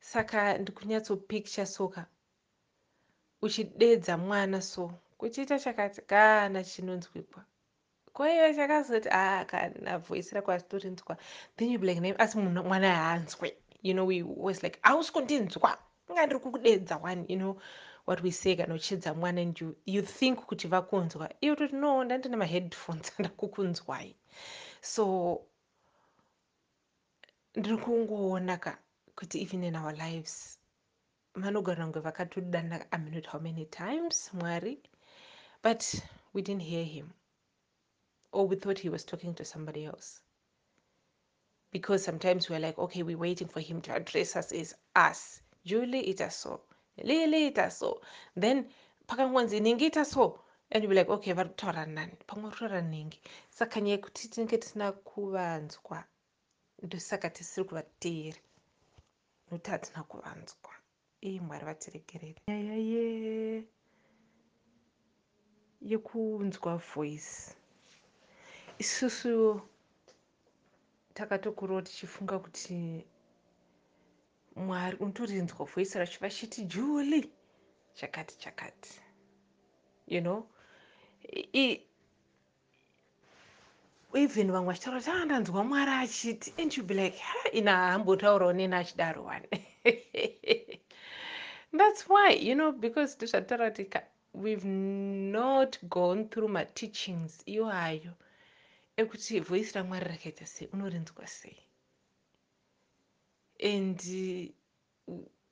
saka 0.00 0.58
ndikunyatsopiktya 0.58 1.66
soka. 1.66 2.06
Uchidedza 3.42 4.16
mwana 4.16 4.62
so 4.62 4.92
kuchiita 5.24 5.58
chakati 5.58 6.00
kana 6.02 6.64
chinonzwikwa. 6.64 7.44
Kwaiva 8.12 8.54
chakazoti 8.54 9.08
a 9.08 9.40
ah, 9.40 9.44
kana 9.44 9.98
voisi 9.98 10.34
rako 10.34 10.52
asitorinzwa 10.52 11.16
then 11.56 11.70
you 11.70 11.78
like 11.78 12.00
name 12.00 12.16
asi 12.18 12.38
mwana 12.38 12.94
haanzwe 12.96 13.56
you 13.82 13.94
know 13.94 14.06
we 14.06 14.22
was 14.22 14.62
like 14.62 14.78
hausi 14.82 15.12
kundinzwa 15.12 15.78
inga 16.10 16.26
ndiri 16.26 16.40
kukudedza 16.40 16.96
one 17.02 17.24
you 17.28 17.38
know 17.38 17.56
what 18.06 18.22
we 18.22 18.30
say 18.30 18.56
kana 18.56 18.74
uchidza 18.74 19.14
mwana 19.14 19.40
and 19.40 19.60
you, 19.60 19.76
you 19.86 20.02
think 20.02 20.38
kuti 20.38 20.68
vakunzwa. 20.68 21.30
Iwe 21.40 21.56
toti 21.56 21.74
no 21.74 22.04
ndandine 22.04 22.36
maheadphones 22.36 23.12
ndakukunzwai. 23.18 24.16
So 24.80 25.40
ndiri 27.54 27.76
kungoona 27.76 28.56
ka 28.56 28.78
kuti 29.16 29.42
even 29.42 29.64
in 29.64 29.76
our 29.76 29.94
lives 29.94 30.58
vanogona 31.34 31.84
kunge 31.84 32.00
vakatodana 32.00 32.92
aminute 32.92 33.28
how 33.28 33.40
many 33.40 33.64
times 33.64 34.30
mwari 34.34 34.82
but 35.64 35.94
we 36.34 36.42
didn't 36.42 36.60
hear 36.62 36.84
him. 36.84 37.10
Or 38.32 38.46
we 38.46 38.56
thought 38.56 38.78
he 38.78 38.90
was 38.90 39.02
talking 39.02 39.34
to 39.36 39.44
somebody 39.46 39.86
else. 39.86 40.20
Because 41.72 42.04
sometimes 42.04 42.50
we're 42.50 42.60
like 42.60 42.78
okay 42.78 43.02
we're 43.02 43.16
waiting 43.16 43.48
for 43.48 43.60
him 43.60 43.80
to 43.80 43.94
address 43.94 44.36
us 44.36 44.52
as 44.52 44.74
us. 44.94 45.40
Julie 45.64 46.10
ita 46.10 46.30
so 46.30 46.60
lili 47.02 47.46
ita 47.46 47.70
so 47.70 48.02
then 48.36 48.66
pakangonzi 49.08 49.60
ningi 49.60 49.90
so 50.04 50.38
and 50.70 50.86
be 50.88 50.94
like 50.94 51.08
okay 51.08 51.32
vari 51.32 51.48
kutaura 51.48 51.86
nani? 51.88 52.12
Kutaura 52.28 52.82
ningi. 52.82 53.18
Saka 53.50 53.80
nyaya 53.80 53.96
yekuti 53.96 54.28
tinenge 54.28 54.58
tisina 54.58 54.92
kuvanzwa 54.92 56.04
ndosaka 56.82 57.30
tisiri 57.30 57.66
kuvateeri 57.68 58.40
nokuti 59.50 59.70
hatina 59.70 60.02
kuvanzwa 60.02 60.70
ii 61.24 61.40
mwari 61.40 61.64
vatiregerere 61.64 62.40
nyaya 62.48 62.76
ye 62.76 63.64
yekunzwa 65.84 66.76
voice. 66.76 67.54
Isusu 68.78 69.60
takatokurawo 71.14 71.82
tichifunga 71.82 72.38
kuti 72.38 73.04
mwari 74.56 74.96
unotorinzwa 74.96 75.66
voice 75.66 75.98
racho 75.98 76.18
vachiti 76.20 76.64
juli 76.64 77.30
chakati 77.94 78.38
chakati. 78.38 79.00
You 80.06 80.20
know? 80.20 80.46
Even 84.12 84.52
vamwe 84.52 84.66
vachitaura 84.72 85.00
kuti 85.00 85.10
a 85.10 85.24
ndanzwa 85.24 85.64
mwari 85.64 85.90
achiti 85.90 86.54
and 86.58 86.76
you 86.76 86.82
be 86.82 86.94
like 86.94 87.18
ha 87.18 87.50
ina 87.52 87.72
hambotaurawo 87.72 88.52
neni 88.52 88.74
achidaro 88.74 89.24
one 89.24 89.48
that's 91.78 92.08
why 92.08 92.30
you 92.30 92.54
know 92.54 92.72
because 92.72 93.16
ndozvatitaura 93.16 93.70
kuti 93.70 93.84
we've 94.34 94.64
not 94.64 95.78
gone 95.88 96.28
through 96.28 96.48
mateachings 96.48 97.32
iwayo 97.46 98.12
ekuti 99.00 99.40
voisi 99.40 99.72
ramwari 99.76 100.06
rakaita 100.12 100.46
sei 100.46 100.68
unorinzwa 100.74 101.26
sei 101.26 101.58
and 103.70 104.00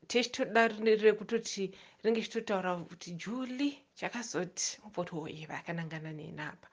techitoda 0.08 0.68
rekutoti 0.68 1.64
ringe 2.02 2.22
chitotaura 2.22 2.76
kuti 2.88 3.10
juli 3.22 3.68
chakazoti 3.94 4.78
mupoti 4.84 5.14
woiva 5.14 5.54
akanangana 5.58 6.12
nenapa 6.12 6.68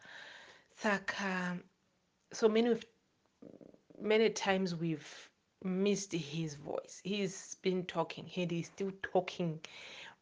saka 0.76 1.58
so 2.34 2.50
many 2.50 2.76
many 4.02 4.30
times 4.30 4.76
we've 4.76 5.30
missed 5.64 6.14
his 6.14 6.56
voice. 6.56 7.02
He's 7.04 7.58
been 7.62 7.86
talking 7.86 8.30
and 8.38 8.52
he's 8.52 8.68
still 8.68 8.92
talking 9.12 9.60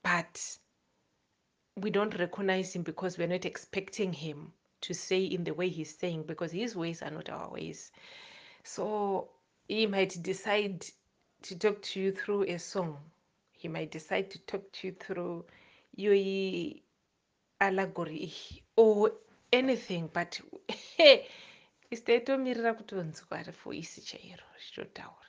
but 0.03 0.57
we 1.77 1.89
don't 1.89 2.17
recognize 2.17 2.73
him 2.73 2.81
because 2.81 3.17
we're 3.17 3.27
not 3.27 3.45
expecting 3.45 4.11
him 4.11 4.51
to 4.81 4.93
say 4.93 5.23
in 5.23 5.43
the 5.43 5.53
way 5.53 5.69
he's 5.69 5.95
saying 5.95 6.23
because 6.23 6.51
his 6.51 6.75
ways 6.75 7.01
are 7.01 7.11
not 7.11 7.29
our 7.29 7.49
ways. 7.51 7.91
So 8.63 9.29
he 9.67 9.85
might 9.85 10.21
decide 10.21 10.85
to 11.43 11.57
talk 11.57 11.81
to 11.83 11.99
you 11.99 12.11
through 12.11 12.43
a 12.43 12.57
song. 12.57 12.97
He 13.51 13.67
might 13.67 13.91
decide 13.91 14.31
to 14.31 14.39
talk 14.39 14.71
to 14.73 14.87
you 14.87 14.93
through 14.99 15.45
your 15.95 16.15
allegory 17.59 18.33
or 18.75 19.11
anything 19.51 20.09
but 20.13 20.39
isi 21.91 22.03
taitomirira 22.03 22.73
kutonzwa 22.73 23.43
voisi 23.63 24.01
chairo 24.01 24.43
zvichotaura 24.59 25.27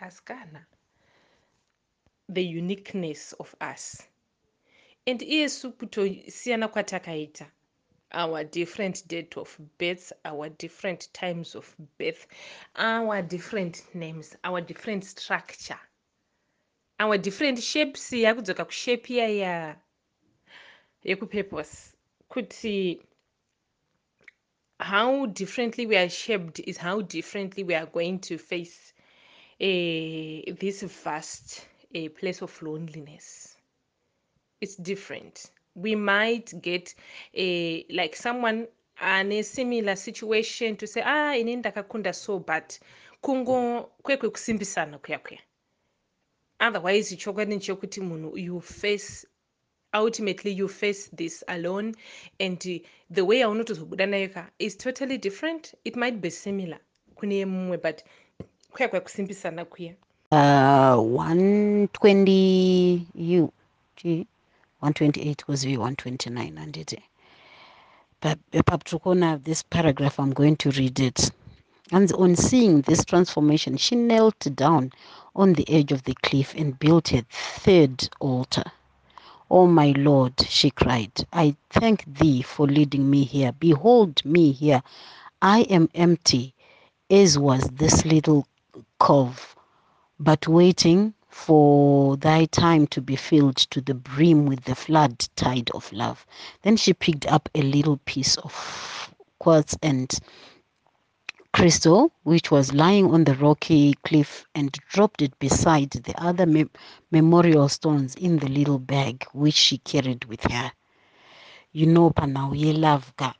asi 0.00 0.22
kana 0.24 0.66
the 2.32 2.42
uniqueness 2.58 3.34
of 3.38 3.54
us 3.72 4.11
and 5.06 5.20
iyesu 5.22 5.72
kutosiyana 5.72 6.68
kwatakaita. 6.68 7.46
Our 8.14 8.44
different 8.44 9.08
date 9.08 9.36
of 9.40 9.58
birth 9.78 10.12
our 10.24 10.50
different 10.50 11.08
times 11.14 11.54
of 11.54 11.74
birth 11.98 12.26
our 12.76 13.22
different 13.22 13.82
names 13.94 14.36
our 14.44 14.60
different 14.60 15.04
structure 15.04 15.80
our 17.00 17.16
different 17.18 17.58
shapes. 17.62 18.12
Yakudzoka 18.12 18.64
kushape 18.64 19.08
iyaya 19.14 19.76
yekupurpose 21.04 21.94
kuti 22.28 23.00
how 24.78 25.26
differently 25.26 25.86
we 25.86 25.96
are 25.96 26.10
shaped 26.10 26.60
is 26.60 26.76
how 26.76 27.00
differently 27.00 27.64
we 27.64 27.74
are 27.74 27.86
going 27.86 28.18
to 28.18 28.36
face 28.36 28.92
uh, 29.60 30.52
this 30.60 30.82
vast 30.82 31.66
uh, 31.96 32.08
place 32.10 32.42
of 32.42 32.62
loneliness 32.62 33.51
it's 34.62 34.76
different. 34.76 35.50
We 35.74 35.94
might 35.96 36.54
get 36.62 36.94
a 37.34 37.84
like 37.90 38.14
someone 38.16 38.68
ane 39.00 39.42
similar 39.42 39.96
situation 39.96 40.76
to 40.76 40.86
say 40.86 41.02
ah 41.04 41.34
ini 41.36 41.56
ndakakunda 41.56 42.12
so 42.14 42.38
but 42.38 42.78
kungo 43.20 43.82
kwekwekusimbisana 44.02 44.98
kuya 44.98 45.18
kuya 45.18 45.40
otherwise 46.60 47.16
chokwadi 47.16 47.56
ndechokuti 47.56 48.00
munhu 48.00 48.38
you 48.38 48.60
face 48.60 49.26
ultimately 49.94 50.52
you 50.52 50.68
face 50.68 51.10
this 51.16 51.44
alone 51.48 51.94
and 52.40 52.80
the 53.10 53.22
way 53.22 53.38
yaunotozobuda 53.38 54.06
nayo 54.06 54.28
ka 54.28 54.50
is 54.58 54.78
totally 54.78 55.18
different. 55.18 55.74
It 55.84 55.96
might 55.96 56.20
be 56.20 56.30
similar 56.30 56.78
kune 57.14 57.44
mumwe 57.46 57.78
but 57.78 58.02
kuya 58.72 58.88
kwekusimbisana 58.88 59.64
kuya 59.64 59.94
uh, 60.30 60.38
120 60.38 63.00
u 63.14 63.52
gee 63.96 64.26
128 64.82 65.46
was 65.46 65.62
v 65.62 65.76
129 65.76 66.56
anditi 66.56 66.98
but 68.20 68.38
tiri 68.50 69.44
this 69.44 69.62
paragraph 69.62 70.18
i'm 70.18 70.32
going 70.32 70.56
to 70.56 70.70
read 70.72 70.98
it. 70.98 71.30
And 71.92 72.10
on 72.14 72.34
seeing 72.34 72.80
this 72.82 73.04
transformation 73.04 73.76
she 73.76 73.94
knelt 73.94 74.40
down 74.56 74.90
on 75.36 75.52
the 75.52 75.68
edge 75.68 75.92
of 75.92 76.02
the 76.02 76.14
cliff 76.14 76.54
and 76.56 76.78
built 76.78 77.12
a 77.12 77.24
third 77.30 78.08
altar. 78.18 78.64
Oh 79.50 79.68
my 79.68 79.92
lord 79.96 80.34
she 80.48 80.70
cried 80.70 81.12
i 81.32 81.54
thank 81.70 82.04
thee 82.18 82.42
for 82.42 82.66
leading 82.66 83.08
me 83.08 83.22
here. 83.22 83.52
Behold 83.52 84.24
me 84.24 84.50
here. 84.50 84.82
I 85.40 85.60
am 85.62 85.90
empty 85.94 86.54
as 87.08 87.38
was 87.38 87.62
this 87.70 88.04
little 88.04 88.48
cove 88.98 89.54
but 90.18 90.48
waiting 90.48 91.14
for 91.32 92.16
thy 92.18 92.44
time 92.44 92.86
to 92.86 93.00
be 93.00 93.16
filled 93.16 93.56
to 93.56 93.80
the 93.80 93.94
brim 93.94 94.44
with 94.44 94.62
the 94.64 94.74
flood 94.74 95.18
tide 95.34 95.70
of 95.70 95.90
love. 95.90 96.26
Then 96.60 96.76
she 96.76 96.92
picked 96.92 97.26
up 97.26 97.48
a 97.54 97.62
little 97.62 97.96
piece 98.04 98.36
of 98.36 99.12
quartz 99.38 99.76
and 99.82 100.12
crystal, 101.52 102.12
which 102.22 102.50
was 102.50 102.74
lying 102.74 103.10
on 103.10 103.24
the 103.24 103.34
rocky 103.34 103.94
cliff, 104.04 104.46
and 104.54 104.70
dropped 104.90 105.22
it 105.22 105.36
beside 105.38 105.90
the 105.90 106.14
other 106.22 106.46
me 106.46 106.66
memorial 107.10 107.68
stones 107.68 108.14
in 108.14 108.36
the 108.36 108.48
little 108.48 108.78
bag 108.78 109.24
which 109.32 109.54
she 109.54 109.78
carried 109.78 110.26
with 110.26 110.44
her. 110.44 110.70
You 111.72 111.86
know, 111.86 112.10
panauye 112.10 112.78
love 112.78 113.16
ka 113.16 113.34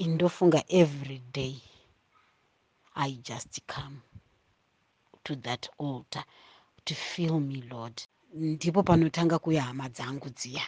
indofunga 0.00 0.64
every 0.68 1.22
day. 1.32 1.54
I 2.94 3.18
just 3.22 3.66
come 3.66 4.02
to 5.24 5.36
that 5.36 5.68
altar 5.78 6.24
to 6.86 6.94
fill 6.94 7.40
me 7.40 7.62
lord. 7.70 8.02
Ndipo 8.34 8.82
panotanga 8.82 9.38
kuya 9.38 9.62
hama 9.62 9.88
dzangu 9.88 10.28
dziya 10.30 10.66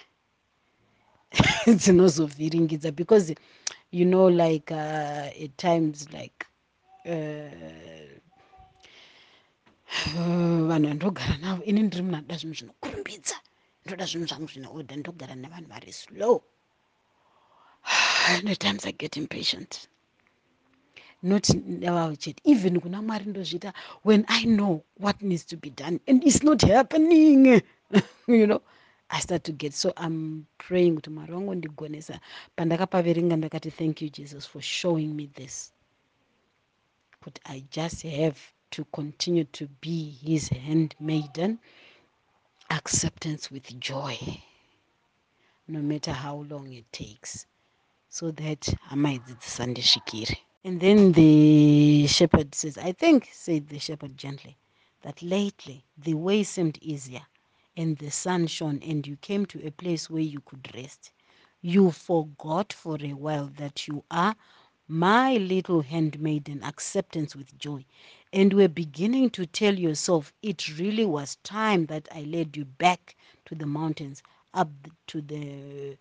dzinozovhiringidza 1.78 2.90
because 2.96 3.34
you 3.90 4.04
know 4.04 4.28
like 4.28 4.70
uh, 4.72 5.28
at 5.44 5.56
times 5.56 6.08
like 6.12 6.46
uh, 7.04 7.50
vanhu 10.68 10.88
vandogara 10.88 11.36
navo 11.36 11.62
ini 11.64 11.82
ndiri 11.82 12.02
munhu 12.02 12.16
anoda 12.16 12.36
zvinhu 12.36 12.54
zvinokurumbidza 12.58 13.36
ndoda 13.84 14.04
zvinhu 14.06 14.26
zvangu 14.28 14.48
zvine 14.52 14.68
order 14.76 14.98
ndogara 14.98 15.34
nevanhu 15.34 15.68
vari 15.68 15.92
slow. 15.92 16.42
And 18.28 18.48
at 18.52 18.58
times 18.58 18.86
i 18.86 18.92
get 18.92 19.16
impatient 19.16 19.88
not 21.22 21.48
nevawo 21.48 22.16
chete. 22.16 22.40
Even 22.44 22.80
kuna 22.80 23.02
mwari 23.02 23.24
ndozviita 23.26 23.72
when 24.04 24.24
i 24.28 24.44
know 24.44 24.84
what 25.00 25.22
needs 25.22 25.44
to 25.46 25.56
be 25.56 25.70
done 25.70 26.00
and 26.06 26.24
it's 26.24 26.42
not 26.42 26.62
happening 26.62 27.62
you 28.28 28.46
know 28.46 28.60
i 29.10 29.20
start 29.20 29.42
to 29.42 29.52
get 29.52 29.72
so 29.72 29.92
i'm 29.96 30.44
praying 30.58 30.94
kuti 30.94 31.10
mwari 31.10 31.32
wangu 31.32 31.54
ndigonesa 31.54 32.20
pandakapaverenga 32.56 33.36
ndakati 33.36 33.70
thank 33.70 34.02
you 34.02 34.08
jesus 34.08 34.48
for 34.48 34.62
showing 34.62 35.08
me 35.14 35.26
this. 35.26 35.72
But 37.24 37.38
i 37.44 37.64
just 37.70 38.02
have 38.02 38.38
to 38.70 38.84
continue 38.84 39.44
to 39.44 39.66
be 39.80 40.16
his 40.24 40.50
hand 40.50 40.94
maiden 41.00 41.58
acceptance 42.68 43.54
with 43.54 43.74
joy 43.78 44.16
no 45.68 45.82
matter 45.82 46.14
how 46.14 46.44
long 46.44 46.72
it 46.72 46.90
takes 46.92 47.46
so 48.08 48.32
that 48.32 48.76
hama 48.80 49.12
idzi 49.12 49.34
dzisandisvikire 49.34 50.36
and 50.68 50.82
then 50.82 51.12
the 51.12 52.06
shepherd 52.06 52.54
says 52.54 52.76
i 52.76 52.92
think 52.92 53.30
said 53.32 53.68
the 53.68 53.78
shepherd 53.78 54.18
gently 54.18 54.54
that 55.00 55.22
lately 55.22 55.82
the 55.96 56.12
way 56.12 56.42
seemed 56.42 56.78
easier 56.82 57.22
and 57.74 57.96
the 57.96 58.10
sun 58.10 58.46
shone 58.46 58.78
and 58.82 59.06
you 59.06 59.16
came 59.16 59.46
to 59.46 59.66
a 59.66 59.70
place 59.70 60.10
where 60.10 60.20
you 60.22 60.40
could 60.40 60.68
rest. 60.74 61.12
You 61.62 61.90
forgot 61.90 62.72
for 62.72 62.98
a 63.00 63.14
while 63.14 63.50
that 63.56 63.88
you 63.88 64.04
are 64.10 64.36
my 64.88 65.36
little 65.38 65.80
handmaiden 65.80 66.62
acceptance 66.62 67.34
with 67.34 67.58
joy 67.58 67.84
and 68.32 68.52
were 68.52 68.68
beginning 68.68 69.30
to 69.30 69.46
tell 69.46 69.74
yourself 69.78 70.34
it 70.42 70.78
really 70.78 71.06
was 71.06 71.36
time 71.44 71.86
that 71.86 72.08
i 72.14 72.20
led 72.22 72.56
you 72.58 72.66
back 72.66 73.16
to 73.46 73.54
the 73.54 73.66
mountains 73.66 74.22
up 74.52 74.70
to 75.06 75.22
the 75.22 75.96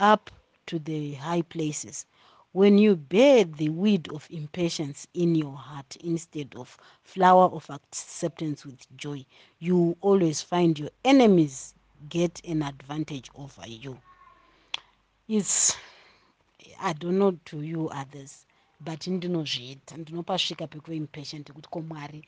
up 0.00 0.30
to 0.66 0.80
the 0.80 1.14
high 1.14 1.42
places 1.42 2.04
when 2.52 2.78
you 2.78 2.96
bear 2.96 3.44
the 3.44 3.68
weed 3.68 4.08
of 4.12 4.26
impatience 4.30 5.06
in 5.14 5.34
your 5.34 5.54
heart 5.56 5.96
instead 5.96 6.54
of 6.56 6.76
flower 7.04 7.44
of 7.52 7.68
acceptance 7.70 8.64
with 8.64 8.86
joy 8.96 9.24
you 9.60 9.96
always 10.00 10.42
find 10.42 10.78
your 10.78 10.90
enemies 11.04 11.74
get 12.08 12.40
an 12.48 12.62
advantage 12.62 13.30
over 13.34 13.66
you. 13.66 13.98
It's 15.28 15.76
i 16.80 16.92
don't 16.92 17.18
know 17.18 17.32
to 17.44 17.62
you 17.62 17.88
others 17.88 18.46
but 18.80 19.06
ndinozviita 19.06 19.96
ndinopasvika 19.96 20.66
pekuva 20.66 20.94
impatient 20.96 21.52
kuti 21.52 21.68
ko 21.68 21.80
mwari 21.80 22.24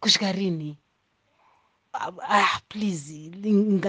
kusvika 0.00 0.32
rini? 0.32 0.76
Ah, 1.94 2.60
please 2.68 3.30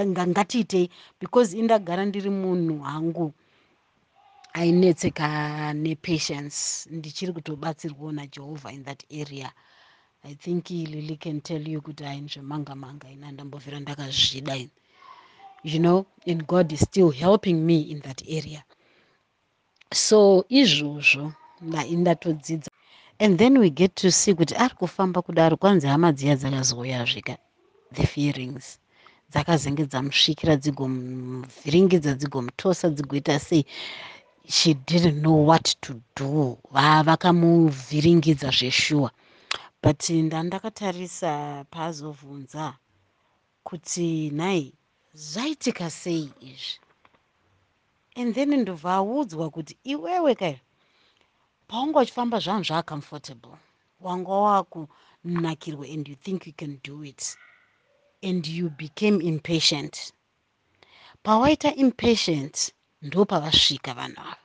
ngatiitei 0.08 0.90
because 1.20 1.58
indagara 1.58 2.06
ndiri 2.06 2.30
munhu 2.30 2.80
hangu 2.80 3.34
ainetseka 4.54 5.74
nepatience 5.74 6.90
ndichiri 6.90 7.34
kutobatsirwawo 7.34 8.12
najehovha 8.12 8.72
in 8.72 8.84
that 8.84 9.04
area. 9.12 9.52
I 10.24 10.34
think 10.36 10.70
lily 10.70 11.16
can 11.16 11.42
tell 11.42 11.68
you 11.68 11.82
kuti 11.82 12.04
haini 12.04 12.28
zvemanga 12.28 12.76
manga 12.76 13.10
ina 13.12 13.32
ndambovhira 13.32 13.80
ndakazvida 13.80 14.56
ini 14.58 14.70
you 15.64 15.80
know 15.80 16.06
and 16.28 16.46
god 16.46 16.72
is 16.72 16.82
still 16.82 17.12
helping 17.12 17.54
me 17.54 17.80
in 17.80 18.02
that 18.02 18.22
area. 18.30 18.64
So 19.94 20.46
izvozvo 20.50 21.34
ndatodzidza 21.62 22.72
and 23.20 23.38
then 23.38 23.58
we 23.58 23.70
get 23.70 23.96
to 23.96 24.12
see 24.12 24.34
kuti 24.34 24.56
ari 24.56 24.76
kufamba 24.76 25.22
kudaro 25.22 25.58
kwanzi 25.58 25.88
hama 25.88 26.12
dziya 26.12 26.36
dzakazouya 26.36 27.06
the 27.94 28.08
fearings 28.08 28.80
dzakazenge 29.32 29.86
dzamusvikira 29.86 30.56
dzigomuvhiringidza 30.56 32.14
dzigomutosa 32.14 32.90
dzigoita 32.90 33.40
sei 33.40 33.66
she 34.50 34.74
didn't 34.74 35.22
know 35.22 35.36
what 35.50 35.76
to 35.82 36.02
do. 36.16 36.58
Vakamuvhiringidza 36.72 38.50
zveshuwa 38.52 39.12
but 39.82 40.10
ndandakatarisa 40.10 41.66
paazovhunza 41.72 42.78
kuti 43.64 44.32
nhai 44.32 44.74
zvaitika 45.14 45.90
sei 45.90 46.30
izvi? 46.42 46.80
And 48.16 48.34
then 48.36 48.52
ndobva 48.62 48.94
audzwa 48.94 49.50
kuti 49.50 49.78
iwewe 49.84 50.36
kai 50.36 50.62
paunga 51.68 52.00
uchifamba 52.00 52.40
zvanhu 52.40 52.64
zvaacomfortable 52.64 53.58
wanga 54.02 54.32
wakunakirwa 54.32 55.86
and 55.94 56.08
you 56.10 56.16
think 56.16 56.48
you 56.48 56.54
can 56.54 56.80
do 56.84 57.04
it 57.04 57.38
and 58.24 58.48
you 58.48 58.70
became 58.70 59.22
impatient. 59.22 60.14
Pawaita 61.24 61.76
impatient 61.76 62.74
ndo 63.02 63.26
pavasvika 63.26 63.94
vanhu 63.94 64.22
ava. 64.22 64.38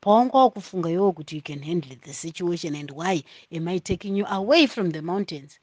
Paunga 0.00 0.38
wakufunga 0.38 0.90
iwo 0.90 1.12
kuti 1.12 1.36
you 1.36 1.42
can 1.42 1.62
handle 1.62 1.96
the 1.96 2.12
situation 2.14 2.74
and 2.74 2.90
why 2.90 3.24
am 3.56 3.68
i 3.68 3.80
taking 3.80 4.16
you 4.16 4.26
away 4.26 4.66
from 4.66 4.90
the 4.92 5.02
mountains? 5.02 5.58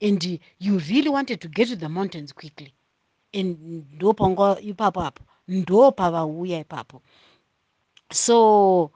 And 0.00 0.40
you 0.58 0.78
really 0.78 1.08
wanted 1.08 1.40
to 1.40 1.48
get 1.48 1.68
to 1.68 1.76
the 1.76 1.88
mountains 1.88 2.32
quickly. 2.32 2.74
And 3.34 3.58
ndo 3.92 4.12
paunga 4.14 4.60
ipapo 4.60 5.00
apo 5.02 5.24
ndo 5.48 5.92
pavauya 5.92 6.60
ipapo. 6.60 7.02
So 8.12 8.90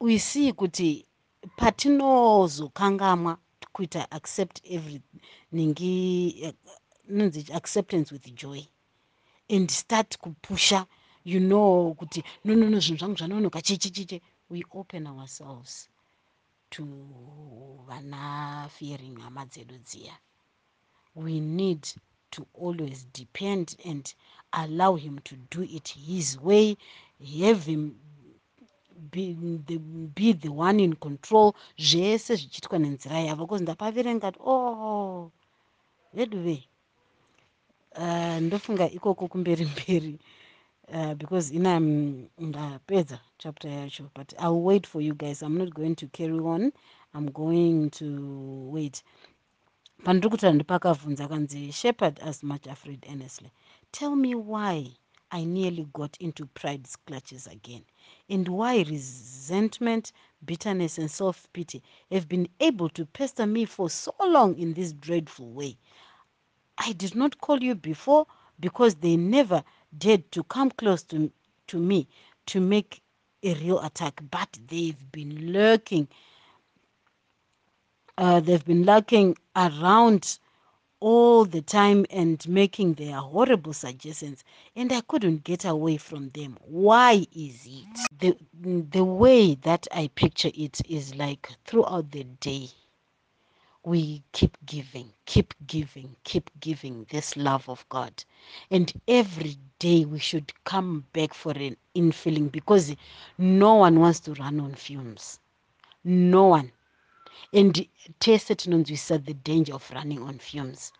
we 0.00 0.18
see 0.18 0.52
kuti 0.52 1.06
patinozokangamwa 1.56 3.38
kuita 3.72 4.10
accept 4.10 4.60
everything 4.64 6.54
nonzi 7.08 7.52
acceptance 7.52 8.12
with 8.14 8.34
joy. 8.34 8.62
And 9.48 9.70
start 9.70 10.18
kupusha 10.18 10.86
you 11.24 11.40
know 11.40 11.94
kuti 11.98 12.22
no 12.44 12.54
no 12.54 12.68
no 12.68 12.78
zvinhu 12.78 12.98
zvangu 12.98 13.16
zvanonoka. 13.16 13.62
Chichichiche 13.62 14.20
we 14.48 14.62
open 14.72 15.06
ourselves 15.06 15.88
to 16.70 16.84
vana 17.86 18.68
fearing 18.70 19.16
hama 19.20 19.46
dzedu 19.46 19.78
dziya. 19.78 20.12
We 21.14 21.40
need 21.40 21.86
to 22.30 22.46
always 22.54 23.06
depend 23.12 23.76
and 23.84 24.14
allow 24.52 24.94
him 24.94 25.18
to 25.24 25.36
do 25.50 25.62
it 25.62 25.88
his 25.88 26.38
way 26.40 26.76
have 27.42 27.64
him 27.64 27.96
be 29.10 29.36
the, 29.66 29.78
be 30.14 30.32
the 30.32 30.48
one 30.48 30.80
in 30.80 30.94
control. 30.94 31.54
Zvese 31.78 32.36
zvichiitwa 32.36 32.78
nenzira 32.78 33.20
yavo 33.20 33.46
bcause 33.46 33.62
ndapaverengati 33.62 34.38
oh 34.44 35.30
veduve 36.12 36.68
uh, 37.96 38.36
ndofunga 38.40 38.90
ikoko 38.90 39.28
kumberi 39.28 39.64
mberi 39.64 40.18
uh, 40.94 41.14
because 41.14 41.52
ina 41.56 41.80
ndapedza 42.38 43.20
chapter 43.38 43.70
yacho 43.70 44.10
but 44.14 44.32
iwill 44.38 44.64
wait 44.64 44.86
for 44.88 45.02
you 45.02 45.14
guys. 45.14 45.42
I'm 45.42 45.58
not 45.58 45.74
going 45.74 45.96
to 45.96 46.08
carry 46.08 46.38
on. 46.40 46.72
I'm 47.14 47.26
going 47.32 47.90
to 47.90 48.70
wait. 48.72 49.02
Pandiri 50.04 50.30
kutaura 50.30 50.54
ndipakavhunza 50.54 51.28
kanzi 51.28 51.72
shepherd 51.72 52.20
as 52.22 52.42
much 52.44 52.66
afraid 52.68 53.06
earnestly 53.10 53.50
tell 53.92 54.16
me 54.16 54.34
why 54.34 54.96
i 55.30 55.44
nearly 55.44 55.84
got 55.94 56.16
into 56.20 56.46
pride's 56.46 56.96
clutches 57.06 57.46
again 57.48 57.84
and 58.30 58.48
why 58.48 58.82
resentment 58.84 60.12
bitterness 60.46 60.98
and 60.98 61.10
self 61.10 61.48
pity 61.52 61.82
have 62.12 62.26
been 62.28 62.48
able 62.60 62.88
to 62.90 63.06
pester 63.06 63.46
me 63.46 63.66
for 63.66 63.90
so 63.90 64.14
long 64.26 64.58
in 64.58 64.74
this 64.74 64.92
dreadful 64.94 65.50
way. 65.52 65.76
I 66.78 66.92
did 66.92 67.14
not 67.14 67.38
call 67.40 67.62
you 67.62 67.74
before 67.74 68.26
because 68.60 68.96
they 68.96 69.16
never 69.16 69.64
dared 69.96 70.30
to 70.32 70.42
come 70.44 70.70
close 70.70 71.02
to, 71.04 71.30
to 71.66 71.78
me 71.78 72.08
to 72.46 72.60
make 72.60 73.02
a 73.42 73.54
real 73.54 73.80
attack 73.80 74.20
but 74.30 74.58
they've 74.68 75.12
been 75.12 75.52
lurking 75.52 76.08
uh, 78.18 78.40
they've 78.40 78.64
been 78.64 78.84
lurking 78.84 79.36
around 79.56 80.38
all 81.00 81.44
the 81.46 81.62
time 81.62 82.04
and 82.10 82.46
making 82.48 82.94
their 82.94 83.16
horrible 83.16 83.72
suggestions 83.72 84.44
and 84.76 84.92
i 84.92 85.00
couldn't 85.02 85.44
get 85.44 85.64
away 85.64 85.96
from 85.96 86.28
them. 86.30 86.56
Why 86.62 87.26
is 87.34 87.66
it? 87.66 88.00
The 88.18 88.36
the 88.90 89.04
way 89.04 89.54
that 89.56 89.86
i 89.92 90.08
picture 90.14 90.50
it 90.54 90.80
is 90.88 91.14
like 91.14 91.50
throughout 91.66 92.10
the 92.10 92.24
day 92.24 92.68
we 93.82 94.22
keep 94.32 94.56
giving 94.66 95.10
keep 95.24 95.54
giving 95.66 96.14
keep 96.24 96.50
giving 96.60 97.06
this 97.10 97.36
love 97.36 97.68
of 97.68 97.88
god. 97.88 98.12
And 98.70 98.92
every 99.08 99.56
day 99.78 100.04
we 100.04 100.18
should 100.18 100.52
come 100.64 101.06
back 101.12 101.32
for 101.32 101.52
an 101.52 101.76
infilling 101.96 102.52
because 102.52 102.94
no 103.38 103.76
one 103.76 103.98
wants 103.98 104.20
to 104.20 104.34
run 104.34 104.60
on 104.60 104.74
fumes. 104.74 105.40
No 106.04 106.48
one. 106.48 106.72
And 107.54 107.86
tese 108.20 108.50
tinonzwisisa 108.50 109.24
the 109.24 109.34
danger 109.34 109.74
of 109.74 109.90
running 109.94 110.22
on 110.22 110.38
fumes. 110.38 110.92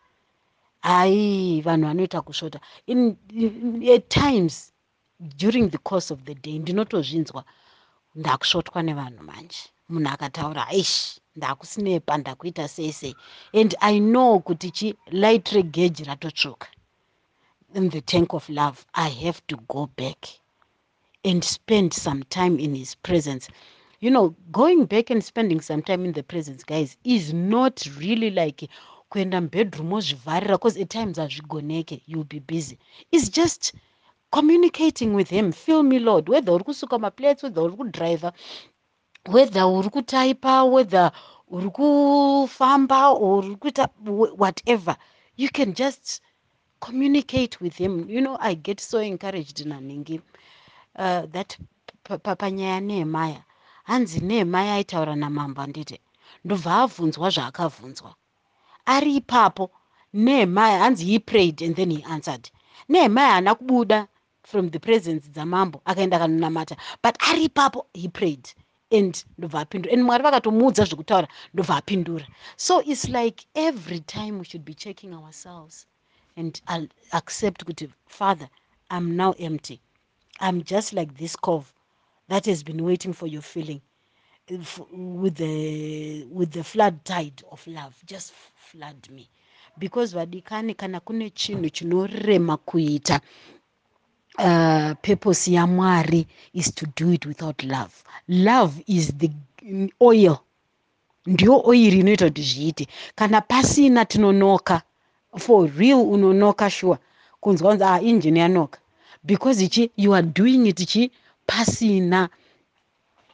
Hai 0.83 1.61
vanhu 1.63 1.85
vanoita 1.85 2.23
kusvota 2.23 2.61
at 3.95 4.09
times 4.09 4.73
during 5.37 5.69
the 5.69 5.79
course 5.79 6.11
of 6.11 6.25
the 6.25 6.35
day 6.35 6.59
ndinotozvinzwa 6.59 7.45
ndakusvotwa 8.15 8.83
nevanhu 8.83 9.23
manje. 9.23 9.69
Munhu 9.91 10.09
akataura 10.09 10.67
aish 10.69 11.20
ndakusinepa 11.37 12.19
ndakuita 12.19 12.69
sei 12.69 12.93
sei 12.93 13.15
and 13.61 13.77
i 13.81 14.01
know 14.01 14.41
kuti 14.41 14.71
chi 14.71 14.95
light 15.11 15.49
regage 15.49 16.05
ratotsvuka. 16.05 16.67
In 17.75 17.91
the 17.91 18.01
tank 18.01 18.35
of 18.35 18.49
love 18.49 18.85
i 18.95 19.09
have 19.25 19.41
to 19.47 19.57
go 19.69 19.87
back 19.97 20.27
and 21.25 21.45
spend 21.45 21.93
some 21.93 22.25
time 22.25 22.59
in 22.59 22.75
his 22.75 22.95
presence. 22.97 23.49
You 24.01 24.11
know 24.11 24.35
going 24.51 24.87
back 24.87 25.11
and 25.11 25.23
spending 25.23 25.61
some 25.61 25.83
time 25.83 26.05
in 26.05 26.13
the 26.13 26.23
presence 26.23 26.65
guys 26.65 26.97
is 27.05 27.33
not 27.33 27.87
really 27.99 28.31
like 28.31 28.69
kuenda 29.11 29.41
mubedroom 29.41 29.93
ozvivharira 29.93 30.55
because 30.57 30.77
at 30.81 30.89
times 30.91 31.19
hazvigoneke 31.19 32.01
youll 32.07 32.25
be 32.25 32.41
busy. 32.41 32.79
Is 33.13 33.29
just 33.29 33.73
communicating 34.33 35.15
with 35.15 35.29
him. 35.29 35.53
Feel 35.53 35.83
me 35.83 35.99
lord 35.99 36.29
whether 36.29 36.53
uri 36.53 36.65
kusuka 36.65 36.99
maplates 36.99 37.43
whether 37.43 37.63
uri 37.63 37.77
kudriver 37.77 38.33
whether 39.29 39.65
uri 39.67 39.89
kutaipa 39.91 40.65
whether 40.65 41.13
uri 41.51 41.71
kufamba 41.71 43.09
or 43.11 43.45
uri 43.45 43.57
kuita 43.57 43.89
whatever. 44.37 44.97
You 45.37 45.49
can 45.51 45.75
just 45.75 46.23
communicate 46.81 47.61
with 47.61 47.75
him. 47.77 48.09
You 48.09 48.21
know 48.21 48.37
i 48.41 48.55
get 48.55 48.81
so 48.81 48.99
encouraged 48.99 49.67
naningi 49.67 50.21
uh, 50.97 51.27
that 51.33 51.59
panyaya 52.37 52.81
nehemaya 52.81 53.45
hanzi 53.85 54.21
nehemaya 54.21 54.75
aitaura 54.75 55.17
namambo 55.17 55.63
anditi 55.63 56.01
ndobva 56.45 56.83
abvunzwa 56.83 57.31
zvaakabvunzwa 57.31 58.15
ari 58.87 59.17
ipapo 59.17 59.71
nehemaya 60.15 60.79
hanzi 60.79 61.05
he 61.05 61.19
prayed 61.19 61.63
and 61.63 61.77
then 61.77 61.91
he 61.91 62.03
answered. 62.05 62.51
Nehemaya 62.89 63.33
haana 63.33 63.55
kubuda 63.55 64.07
from 64.43 64.71
the 64.71 64.79
presence 64.79 65.29
dzamambo 65.29 65.83
akaenda 65.85 66.17
akanonamata 66.17 66.77
but 67.03 67.17
ari 67.29 67.45
ipapo 67.45 67.87
he 67.95 68.09
prayed 68.09 68.49
and 68.91 69.25
ndobva 69.39 69.61
apindura 69.61 69.95
and 69.95 70.03
mwari 70.03 70.23
vakatomuudza 70.25 70.85
zvekutaura 70.85 71.29
ndobva 71.55 71.77
apindura 71.77 72.27
so 72.57 72.83
its 72.83 73.09
like 73.09 73.47
every 73.55 74.01
time 74.01 74.39
we 74.39 74.45
should 74.45 74.65
be 74.65 74.75
checking 74.75 75.13
ourselves 75.15 75.87
and 76.37 76.63
I'll 76.69 76.89
accept 77.13 77.65
kuti 77.65 77.89
father 78.07 78.49
i'm 78.91 79.17
now 79.17 79.35
empty. 79.39 79.81
I'm 80.41 80.63
just 80.63 80.93
like 80.93 81.15
this 81.17 81.37
cove 81.37 81.73
that 82.29 82.47
has 82.47 82.63
been 82.63 82.83
waiting 82.85 83.13
for 83.13 83.27
your 83.27 83.43
feeling 83.43 83.81
with 84.49 85.37
the, 85.37 86.27
with 86.31 86.51
the 86.51 86.65
flood 86.65 87.05
tide 87.05 87.43
of 87.53 87.65
love. 87.67 87.95
Just 88.07 88.33
flood 88.57 89.09
me. 89.11 89.29
Because 89.79 90.15
vadikani 90.15 90.75
kana 90.77 91.01
kune 91.01 91.31
chinhu 91.31 91.71
chinorema 91.71 92.57
kuita 92.57 93.21
uh, 94.39 94.95
purpose 95.03 95.51
yamwari 95.51 96.27
is 96.55 96.75
to 96.75 96.87
do 96.97 97.13
it 97.13 97.27
without 97.27 97.63
love. 97.65 98.03
Love 98.29 98.83
is 98.87 99.13
the 99.19 99.31
oil. 100.01 100.39
Ndio 101.27 101.63
oiri 101.67 101.99
inoita 102.01 102.25
kuti 102.27 102.43
zviite. 102.43 102.87
Kana 103.15 103.41
pasina 103.41 104.05
tinonoka 104.05 104.83
for 105.39 105.69
real 105.79 105.99
unonoka 106.01 106.71
sure. 106.71 106.99
Kunzwa 107.41 107.71
kunzi 107.71 107.85
ah 107.85 108.01
injini 108.01 108.39
yanoka. 108.39 108.79
Because 109.25 109.65
ichi 109.65 109.91
you 109.97 110.15
are 110.15 110.27
doing 110.27 110.67
it 110.67 110.81
ichi 110.81 111.11
pasina 111.47 112.29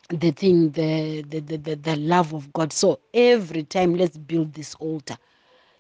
the 0.09 0.33
thing 0.33 0.71
the, 0.71 1.23
the, 1.23 1.41
the, 1.41 1.57
the, 1.59 1.77
the 1.77 1.97
love 1.97 2.33
of 2.35 2.53
god. 2.53 2.73
So 2.73 2.99
every 3.15 3.63
time 3.63 3.95
let's 3.95 4.19
build 4.19 4.53
this 4.53 4.75
altar 4.81 5.17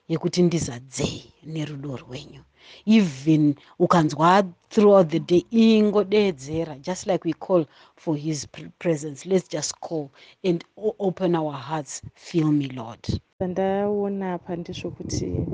yekuti 0.08 0.42
ndizadzei 0.42 1.32
nerudo 1.42 1.96
rwenyu 1.96 2.40
even 2.86 3.54
ukanzwa 3.78 4.44
throughout 4.70 5.08
the 5.08 5.18
day 5.20 5.44
ingodeedzera 5.50 6.78
just 6.78 7.06
like 7.06 7.24
we 7.24 7.32
call 7.32 7.66
for 7.96 8.16
his 8.16 8.46
presence. 8.78 9.26
Let's 9.26 9.48
just 9.48 9.74
call 9.80 10.10
and 10.44 10.64
open 10.98 11.34
our 11.34 11.52
hearts. 11.52 12.02
Feel 12.14 12.52
me 12.52 12.68
lord. 12.68 13.00
Zvandaona 13.40 14.38
pa 14.38 14.56
ndezvokuti 14.56 15.46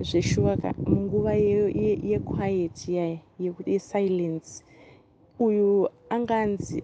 zveshuwa 0.00 0.58
munguva 0.86 1.34
yequiet 1.34 2.88
yaya 2.88 3.18
yesilence 3.66 4.64
uyu 5.38 5.88
anganzi 6.10 6.82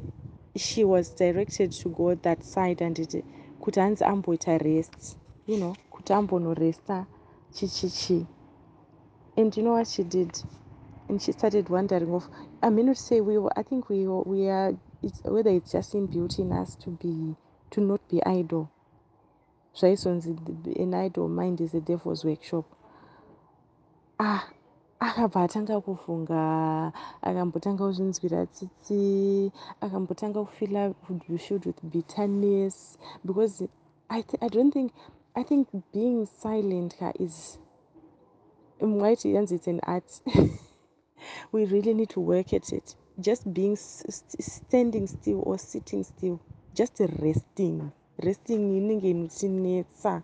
she 0.56 0.84
was 0.84 1.16
directed 1.16 1.70
to 1.72 1.88
go 1.88 2.14
that 2.14 2.42
side 2.42 2.84
anditi 2.84 3.24
kuti 3.60 3.80
hanzi 3.80 4.04
amboita 4.04 4.58
rest 4.58 5.16
you 5.46 5.56
know 5.56 5.76
kuti 5.90 6.12
ambonoresta 6.12 7.06
chichichi 7.50 8.26
and 9.36 9.56
you 9.56 9.62
know 9.62 9.72
what 9.72 9.88
she 9.88 10.02
did? 10.02 10.42
And 11.08 11.22
she 11.22 11.32
started 11.32 11.68
wondering 11.68 12.12
of 12.14 12.28
i 12.62 12.68
may 12.68 12.82
not 12.82 12.96
say 12.98 13.20
we 13.20 13.38
were, 13.38 13.52
i 13.56 13.62
think 13.62 13.88
we 13.88 14.06
we 14.06 14.48
are 14.48 14.74
it's, 15.02 15.20
whether 15.24 15.50
it's 15.50 15.72
just 15.72 15.94
in 15.94 16.06
beauty 16.06 16.42
in 16.42 16.52
us 16.52 16.74
to 16.76 16.90
be 16.90 17.36
to 17.70 17.80
not 17.80 18.00
be 18.08 18.22
idle. 18.24 18.70
Zvaizonzi 19.76 20.36
an 20.80 20.94
idle 20.94 21.28
mind 21.28 21.60
is 21.60 21.74
a 21.74 21.80
devil's 21.80 22.24
workshop. 22.24 22.64
Ah 24.18 24.48
akabva 25.00 25.44
atanga 25.44 25.80
kuvhunga 25.80 26.92
akambotanga 27.22 27.84
kuzvinzwira 27.84 28.46
tsitsi 28.46 29.52
akambotanga 29.80 30.44
kufila 30.44 30.94
filled 31.38 31.66
with 31.66 31.78
bitterness? 31.92 32.96
Because 33.24 33.62
I, 34.08 34.22
th 34.22 34.34
i 34.40 34.48
don't 34.48 34.72
think 34.72 34.92
i 35.34 35.42
think 35.42 35.68
being 35.92 36.26
silent 36.26 36.96
ka 36.98 37.12
is 37.20 37.58
mwaiti 38.80 39.34
yanzi 39.34 39.54
it's 39.54 39.68
an 39.68 39.80
art 39.82 40.22
we 41.52 41.64
really 41.64 41.94
need 41.94 42.08
to 42.08 42.20
work 42.20 42.52
at 42.52 42.72
it. 42.72 42.96
Just 43.18 43.48
being 43.48 43.76
standing 43.76 45.06
still 45.06 45.42
or 45.44 45.58
sitting 45.58 46.04
still. 46.04 46.40
Just 46.74 47.00
resting. 47.00 47.90
Resting 48.18 48.76
inenge 48.76 49.10
inotinetsa 49.10 50.22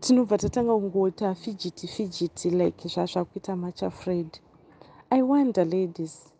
tinobva 0.00 0.38
tatanga 0.38 0.74
kungoita 0.74 1.34
fidgety 1.34 1.86
fidgety 1.86 2.50
like 2.50 2.88
zvazvakuita 2.88 3.56
much 3.56 3.82
afraid. 3.82 4.38
I 5.10 5.22
wonder 5.22 5.64
ladies 5.64 6.32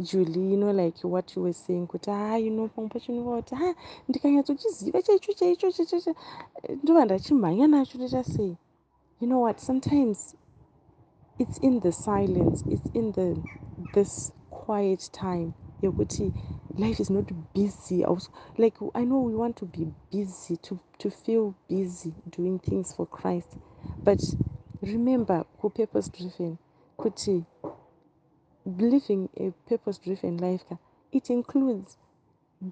julie 0.00 0.50
you 0.50 0.56
know 0.56 0.70
like 0.70 0.96
what 1.02 1.36
you 1.36 1.42
were 1.42 1.52
saying 1.52 1.86
kuti 1.86 2.10
ha 2.10 2.36
you 2.36 2.50
know 2.50 2.68
pamwe 2.68 2.88
pacho 2.88 3.12
unova 3.12 3.42
kuti 3.42 3.54
ha 3.54 3.74
ndikanyatsochiziva 4.08 5.02
chaicho 5.02 5.32
chaicho 5.32 5.72
chaicho 5.72 6.14
ndova 6.82 7.04
ndachimhanya 7.04 7.66
nacho 7.66 7.98
ndoita 7.98 8.24
sei 8.24 8.56
you 9.20 9.26
know 9.26 9.38
what? 9.38 9.60
Sometimes 9.60 10.34
it's 11.38 11.58
in 11.58 11.80
the 11.80 11.92
silence 11.92 12.64
it's 12.68 12.88
in 12.94 13.12
the 13.12 13.40
this 13.94 14.32
quiet 14.50 15.08
time 15.12 15.54
yekuti 15.82 16.32
life 16.76 17.00
is 17.00 17.10
not 17.10 17.24
busy. 17.54 18.04
I 18.04 18.10
was, 18.10 18.28
like 18.56 18.74
i 18.94 19.04
know 19.04 19.20
we 19.20 19.34
want 19.34 19.56
to 19.58 19.64
be 19.64 19.88
busy 20.10 20.56
to, 20.58 20.80
to 20.98 21.10
feel 21.10 21.54
busy 21.68 22.12
doing 22.30 22.58
things 22.58 22.92
for 22.92 23.06
christ 23.06 23.56
but 24.04 24.20
remember 24.82 25.44
purpose 25.60 26.08
driven 26.08 26.58
kuti 26.98 27.46
living 28.66 29.28
a 29.38 29.52
purpose 29.68 29.98
driven 29.98 30.38
life 30.38 30.64
it 31.12 31.30
includes 31.30 31.96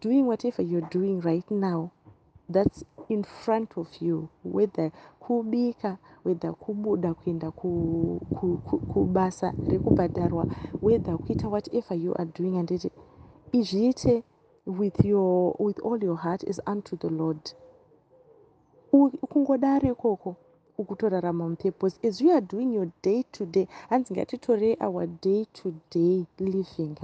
doing 0.00 0.26
whatever 0.26 0.62
you're 0.62 0.80
doing 0.90 1.20
right 1.20 1.48
now. 1.50 1.92
That's 2.48 2.85
in 3.09 3.25
front 3.25 3.77
of 3.79 4.03
you 4.03 4.29
whether 4.45 4.90
kubika 5.21 5.99
whether 6.25 6.53
kubuda 6.55 7.14
kuenda 7.14 7.51
kubasa 8.88 9.55
rekubhadharwa 9.66 10.47
whether 10.83 11.19
kuita 11.19 11.49
whatever 11.49 11.99
you 11.99 12.14
are 12.21 12.31
doing 12.38 12.59
anditi 12.59 12.90
izviite 13.53 14.25
with 14.66 15.05
your 15.05 15.55
with 15.59 15.79
all 15.85 16.05
your 16.05 16.16
heart 16.19 16.42
is 16.42 16.61
unto 16.66 16.97
the 16.97 17.09
lord. 17.09 17.38
Kungodaro 19.29 19.88
ikoko 19.92 20.37
ukutorarama 20.79 21.49
mupurpose 21.49 22.09
as 22.09 22.21
you 22.21 22.31
are 22.33 22.40
doing 22.40 22.75
your 22.75 22.88
day 23.03 23.23
to 23.23 23.47
day 23.47 23.66
hanzi 23.88 24.14
ngatitorei 24.14 24.77
our 24.81 25.07
day 25.07 25.45
to 25.53 25.73
day 25.90 26.25
living 26.38 26.95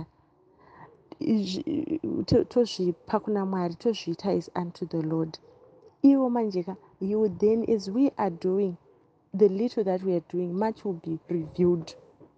tozvipa 2.49 3.21
kuna 3.21 3.47
mwari 3.47 3.75
tozviita 3.75 4.33
is 4.35 4.51
unto 4.57 4.87
the 4.87 5.03
lord 5.03 5.39
ivo 6.03 6.31
manjeka 6.31 6.77
you 7.01 7.29
then 7.29 7.65
as 7.75 7.89
we 7.91 8.13
are 8.17 8.31
doing 8.31 8.77
the 9.35 9.49
little 9.49 9.85
that 9.85 10.03
we 10.03 10.13
are 10.15 10.25
doing 10.33 10.53
much 10.53 10.85
will 10.85 11.01
be 11.05 11.19
revealed 11.29 11.97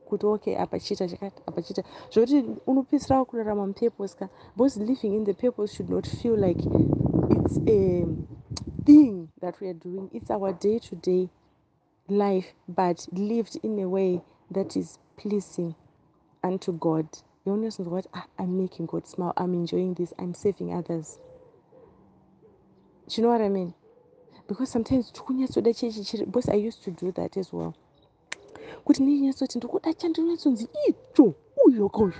kuti 0.09 0.27
okay 0.27 0.57
apa 0.57 0.79
chiita 0.79 1.09
chakati 1.09 1.43
apa 1.47 1.63
chiita 1.63 1.83
zvokuti 2.11 2.45
unopisira 2.67 3.25
kurarama 3.25 3.67
mupurpose 3.67 4.17
ka 4.17 4.29
because 4.57 4.77
living 4.81 5.15
in 5.15 5.25
the 5.25 5.35
purpose 5.35 5.75
should 5.75 5.91
not 5.91 6.07
feel 6.07 6.37
like 6.37 6.61
it's 7.31 7.59
a 7.69 8.07
thing 8.85 9.29
that 9.41 9.61
we 9.61 9.69
are 9.69 9.75
doing. 9.75 10.11
It's 10.13 10.31
our 10.31 10.53
day 10.53 10.79
to 10.79 10.97
day 10.97 11.31
life 12.09 12.53
but 12.69 13.07
lived 13.13 13.59
in 13.63 13.79
a 13.79 13.89
way 13.89 14.21
that 14.51 14.77
is 14.77 14.99
pleasing 15.17 15.75
unto 16.43 16.73
god. 16.73 17.07
Yaunozonzwa 17.47 18.03
kuti 18.03 18.09
ah, 18.13 18.27
i'm 18.39 18.57
making 18.57 18.87
god 18.87 19.07
smile. 19.07 19.33
I'm 19.37 19.55
enjoying 19.55 19.95
this. 19.95 20.13
I'm 20.19 20.35
saving 20.35 20.73
others 20.73 21.19
you 23.09 23.23
know 23.23 23.31
what 23.31 23.41
i 23.43 23.49
mean 23.49 23.73
because 24.49 24.73
sometimes 24.73 25.13
tikunyatsoda 25.13 25.75
chechi 25.75 26.05
chiri 26.05 26.27
because 26.27 26.53
i 26.53 26.69
used 26.69 26.83
to 26.85 26.91
do 27.07 27.13
that 27.13 27.37
as 27.37 27.53
well 27.53 27.73
kuti 28.85 29.03
ndinyatsoti 29.03 29.59
ndikuda 29.59 29.95
chandinyatsonzi 29.95 30.69
icho 30.89 31.35
uyo 31.67 31.89
kauyo 31.89 32.13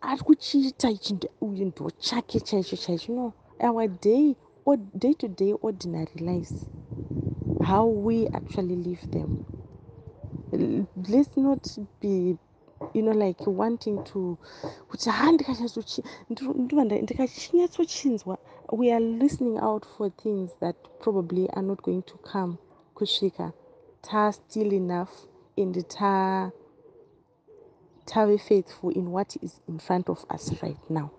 ari 0.00 0.22
kuchiita 0.22 0.90
ichi 0.90 1.18
uyu 1.40 1.64
ndo 1.66 1.90
chake 1.90 2.40
chaicho 2.40 2.76
chaicho 2.76 3.12
no 3.12 3.32
our 3.60 3.88
day 3.88 4.34
day 4.94 5.14
to 5.14 5.28
day 5.28 5.54
ordinary 5.62 6.12
lives 6.20 6.66
how 7.68 8.04
we 8.06 8.28
actually 8.28 8.76
live 8.76 9.06
them 9.06 9.44
let's 11.08 11.36
not 11.36 11.66
be 12.00 12.36
you 12.94 13.02
know 13.02 13.14
like 13.14 13.44
wanting 13.50 13.98
to 14.04 14.36
kuti 14.88 15.10
ha 15.10 15.32
ndikanyatsochiva 15.32 16.84
ndikachinyatsocinzwa 16.84 18.38
we 18.72 18.92
are 18.92 19.00
listening 19.00 19.58
out 19.58 19.84
for 19.96 20.10
things 20.10 20.50
that 20.60 20.76
probably 21.00 21.50
are 21.50 21.62
not 21.62 21.82
going 21.82 22.02
to 22.02 22.16
come 22.18 22.58
kusvika. 22.94 23.52
Ta 24.02 24.30
still 24.30 24.72
enough 24.72 25.26
and 25.56 25.88
ta 25.88 26.50
tave 28.06 28.40
faithful 28.40 28.90
in 28.90 29.10
what 29.10 29.36
is 29.42 29.60
in 29.68 29.78
front 29.78 30.08
of 30.08 30.24
us 30.30 30.52
right 30.62 30.78
now. 30.88 31.10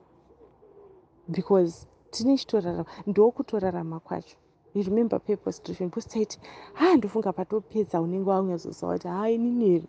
Because 1.29 1.87
tine 2.11 2.37
chitorarama 2.37 2.85
ndokutorarama 3.07 3.99
kwacho. 3.99 4.35
You 4.73 4.83
remember 4.83 5.19
purpose 5.19 5.59
driven 5.59 5.89
because 5.89 6.07
taiti 6.07 6.39
ha 6.73 6.95
ndofunga 6.95 7.33
patopedza 7.33 8.01
unenge 8.01 8.29
waunyazozwa 8.29 8.93
kuti 8.93 9.07
ha 9.07 9.29
inini 9.29 9.69
here? 9.69 9.87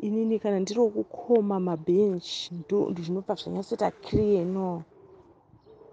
Inini 0.00 0.38
kana 0.38 0.60
ndiri 0.60 0.80
wokukoma 0.80 1.60
mabhenchi 1.60 2.54
ndo 2.54 2.92
zvinobva 2.92 3.34
zvanyatsoita 3.34 3.90
clear 3.90 4.44
no 4.46 4.84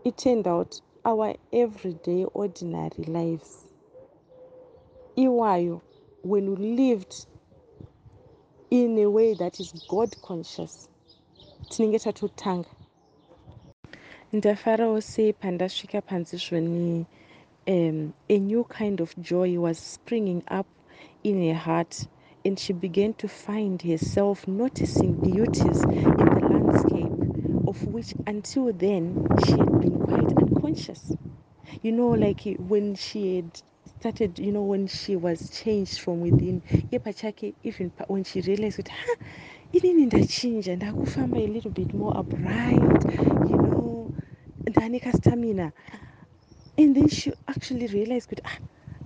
it 0.06 0.18
turned 0.18 0.48
out 0.48 0.82
our 1.06 1.36
everyday 1.52 2.26
ordinary 2.34 3.04
lives. 3.08 3.66
Iwayo 5.18 5.82
when 6.24 6.56
we 6.56 6.76
lived 6.76 7.26
in 8.72 8.98
a 8.98 9.10
way 9.10 9.34
that 9.34 9.60
is 9.60 9.72
god 9.88 10.16
conscious 10.22 10.90
tinenge 11.70 12.00
tatotanga. 12.00 12.70
Ndafarawo 14.34 15.02
sei 15.02 15.34
pandasvika 15.34 16.02
panzi 16.02 16.38
zvoni 16.38 17.06
um, 17.68 18.14
a 18.30 18.40
new 18.40 18.64
kind 18.66 19.00
of 19.00 19.16
joy 19.22 19.58
was 19.60 19.78
springing 19.78 20.44
up 20.50 20.68
in 21.24 21.48
her 21.48 21.54
heart 21.54 22.08
and 22.46 22.60
she 22.60 22.74
began 22.74 23.14
to 23.14 23.28
find 23.28 23.82
herself 23.82 24.48
noticing 24.48 25.14
beauties 25.16 25.82
in 25.84 25.98
the 25.98 26.48
landscape 26.50 27.03
which 27.94 28.14
until 28.26 28.74
then 28.74 29.28
she 29.46 29.52
had 29.52 29.80
been 29.80 30.00
quite 30.00 30.32
unconscious. 30.38 31.14
You 31.84 31.92
know 31.92 32.10
like 32.10 32.42
when 32.58 32.96
she 32.96 33.36
had 33.38 33.62
started 34.00 34.40
you 34.40 34.52
know 34.52 34.64
when 34.64 34.88
she 34.88 35.16
was 35.16 35.50
changed 35.52 36.00
from 36.00 36.22
within. 36.22 36.62
Even 36.92 37.92
when 38.08 38.24
she 38.24 38.42
realized 38.42 38.78
kuti 38.80 38.90
ha 38.92 39.16
inini 39.74 40.06
ndachinja 40.06 40.76
ndakufamba 40.76 41.38
a 41.38 41.48
little 41.48 41.72
bit 41.72 41.94
more 41.94 42.18
upright 42.20 43.04
you 43.50 43.58
know 43.58 44.12
ndane 44.68 45.00
kastamina 45.00 45.72
and 46.78 46.96
then 46.96 47.08
she 47.08 47.32
actually 47.48 47.88
realized 47.88 48.30
kuti 48.30 48.42
ah 48.46 48.58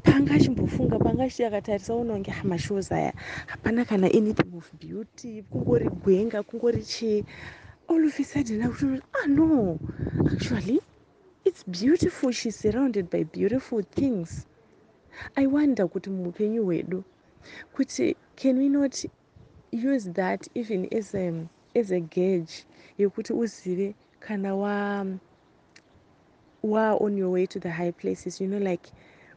panga 0.04 0.34
achimbofunga 0.34 1.00
panga 1.00 1.24
achiti 1.24 1.44
akatarisa 1.46 1.96
unonge 1.96 2.34
mashows 2.44 2.92
aya. 2.92 3.14
Hapana 3.48 3.86
kana 3.86 4.08
anything 4.08 4.56
of 4.58 4.72
beauty 4.80 5.44
kungori 5.52 5.90
gwenga 5.90 6.44
kungori 6.44 6.84
chii 6.84 7.24
all 7.88 8.06
of 8.06 8.20
a 8.20 8.24
sudden 8.24 8.62
akuti 8.62 9.02
ah 9.16 9.28
no. 9.28 9.80
Actually 10.32 10.80
it's 11.46 11.64
beautiful. 11.64 12.32
She's 12.32 12.58
surrounded 12.58 13.10
by 13.10 13.24
beautiful 13.24 13.82
things. 13.82 14.46
I 15.36 15.48
wonder 15.48 15.88
kuti 15.88 16.10
muupenyu 16.10 16.64
hwedu 16.66 17.04
kuti 17.76 18.16
can 18.36 18.58
we 18.58 18.70
not 18.70 19.06
use 19.72 20.06
that 20.14 20.48
even 20.56 20.88
as 20.94 21.16
a, 21.16 21.48
as 21.76 21.92
a 21.92 22.00
gage 22.00 22.66
yekuti 22.98 23.34
uzive 23.34 23.96
kana 24.20 24.56
wa 24.56 25.06
wa 26.64 26.96
on 26.98 27.18
your 27.18 27.30
way 27.30 27.46
to 27.46 27.60
the 27.60 27.70
high 27.72 27.92
places 27.92 28.42
you 28.42 28.48
know 28.48 28.58
like 28.60 28.92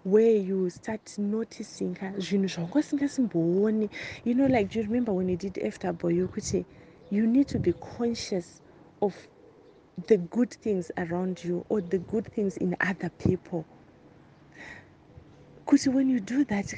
where 0.05 0.37
you 0.37 0.71
start 0.71 1.19
noticing 1.19 1.95
zvinhu 2.19 2.49
zvanga 2.49 2.75
usingasimbooni. 2.75 3.91
You 4.25 4.35
know 4.35 4.47
like 4.47 4.69
do 4.71 4.79
you 4.81 4.87
remember 4.87 5.13
when 5.13 5.29
you 5.29 5.37
did 5.37 5.55
fw 5.55 6.29
kuti 6.29 6.65
you 7.11 7.27
need 7.27 7.49
to 7.49 7.59
be 7.59 7.73
conscious 7.75 8.61
of 9.03 9.15
the 10.07 10.17
good 10.17 10.51
things 10.53 10.91
around 10.99 11.43
you 11.45 11.65
or 11.69 11.81
the 11.81 11.99
good 11.99 12.27
things 12.33 12.57
in 12.57 12.77
other 12.81 13.11
people. 13.19 13.65
Because 15.65 15.87
when 15.89 16.09
you 16.09 16.21
do 16.21 16.45
that 16.47 16.73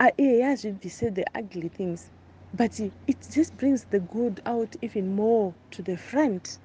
ah, 0.00 0.10
eya 0.18 0.46
hazvibvise 0.48 1.14
the 1.14 1.24
ugly 1.34 1.68
things 1.68 2.10
but 2.54 2.78
it 2.80 3.28
just 3.32 3.56
brings 3.56 3.84
the 3.84 4.00
good 4.00 4.40
out 4.46 4.76
even 4.82 5.14
more 5.14 5.54
to 5.72 5.82
the 5.82 5.96
front. 5.96 6.58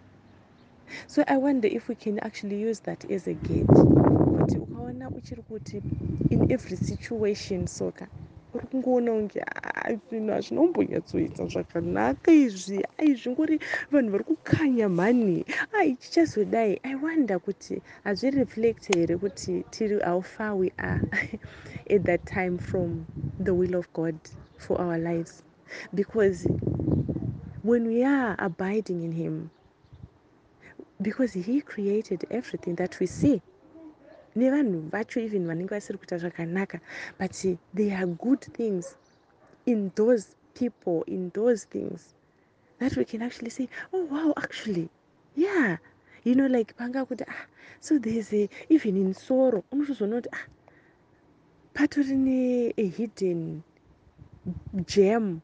So 1.08 1.24
i 1.28 1.38
wonder 1.38 1.68
if 1.68 1.88
we 1.88 1.96
can 1.96 2.20
actually 2.20 2.60
use 2.60 2.80
that 2.82 3.06
as 3.12 3.28
a 3.28 3.34
kuti 3.36 3.82
in 6.32 6.52
every 6.52 6.78
situation 6.78 7.66
soka 7.66 8.08
kungoona 8.70 9.12
kunge 9.12 9.44
zvinhu 10.10 10.32
hazvinombonyatsoita 10.34 11.44
zvakanaka 11.52 12.32
izvi. 12.32 12.80
Ai 12.98 13.14
zvingori 13.14 13.60
vanhu 13.92 14.12
vari 14.12 14.24
kukanya 14.24 14.90
mhani. 14.90 15.46
Ai 15.74 15.96
chichazodai. 15.96 16.80
I 16.84 16.96
wonder 16.96 17.40
kuti 17.40 17.82
here 18.96 19.18
kuti 19.18 19.64
tiri 19.72 20.00
how 20.04 20.22
far 20.22 20.56
we 20.56 20.72
are 20.78 21.02
at 21.90 22.04
that 22.04 22.26
time 22.26 22.58
from 22.58 23.06
the 23.40 23.54
will 23.54 23.76
of 23.76 23.92
god 23.94 24.16
for 24.58 24.80
our 24.80 24.98
lives. 24.98 25.44
Because 25.94 26.48
when 27.62 27.88
we 27.88 28.04
are 28.04 28.36
abiding 28.40 29.04
in 29.04 29.12
him 29.12 29.52
because 31.02 31.34
he 31.34 31.62
created 31.62 32.26
everything 32.32 32.76
that 32.76 33.00
we 33.00 33.06
see 33.06 33.42
nevanhu 34.36 34.90
vacho 34.90 35.20
even 35.20 35.48
vanenge 35.48 35.70
vasiri 35.70 35.98
kuita 35.98 36.18
zvakanaka 36.18 36.80
but 37.18 37.34
there 37.74 37.96
are 37.98 38.08
good 38.08 38.42
things. 38.54 38.96
In 39.66 39.92
those 39.96 40.36
people 40.56 41.04
in 41.08 41.30
those 41.34 41.66
things 41.66 42.16
that 42.80 42.96
we 42.98 43.06
can 43.06 43.22
actually 43.22 43.50
say 43.52 43.70
oh 43.94 44.06
wow 44.06 44.34
actually 44.38 44.90
yeah. 45.36 45.78
You 46.24 46.36
know 46.36 46.48
like 46.48 46.76
panga 46.76 47.06
kuti 47.06 47.24
ah 47.28 47.46
so 47.80 48.00
there's 48.00 48.34
a 48.34 48.50
even 48.70 48.98
in 48.98 49.14
soro 49.14 49.64
unotozoona 49.72 50.22
kuti 50.22 50.30
ah 50.34 50.46
patori 51.74 52.16
neahidden 52.16 53.62
gem 54.86 55.42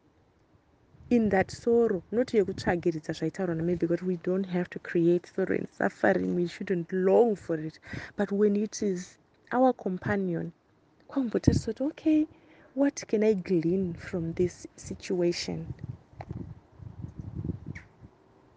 in 1.09 1.29
that 1.29 1.51
sorrow 1.51 2.01
not 2.11 2.33
yekutsvagiridza 2.33 3.13
zvaitaurwa 3.13 3.55
namaybe 3.55 3.87
but 3.87 4.01
we 4.01 4.17
don't 4.17 4.47
have 4.47 4.69
to 4.69 4.79
create 4.79 5.27
sorrow 5.35 5.55
and 5.57 5.67
suffering. 5.77 6.35
We 6.35 6.47
shouldn't 6.47 6.91
long 6.91 7.35
for 7.35 7.59
it. 7.59 7.79
But 8.17 8.31
when 8.31 8.55
it 8.55 8.81
is 8.81 9.17
our 9.51 9.73
companion 9.73 10.51
kwambotarisa 11.07 11.73
kuti 11.73 11.83
okay 11.83 12.25
what 12.75 13.05
can 13.07 13.23
i 13.23 13.33
glean 13.33 13.93
from 13.93 14.33
this 14.33 14.67
situation? 14.75 15.67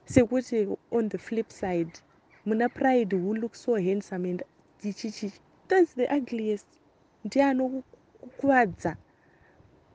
Sekuti 0.06 0.76
on 0.90 1.08
the 1.08 1.18
flip 1.18 1.52
side 1.52 2.00
muna 2.46 2.68
pride 2.68 3.12
who 3.16 3.34
look 3.34 3.54
so 3.54 3.74
handsome 3.74 4.24
and 4.24 4.42
chichichi 4.82 5.32
that's 5.68 5.94
the 5.94 6.06
ugliest. 6.16 6.66
Ndianokukuvadza 7.24 8.96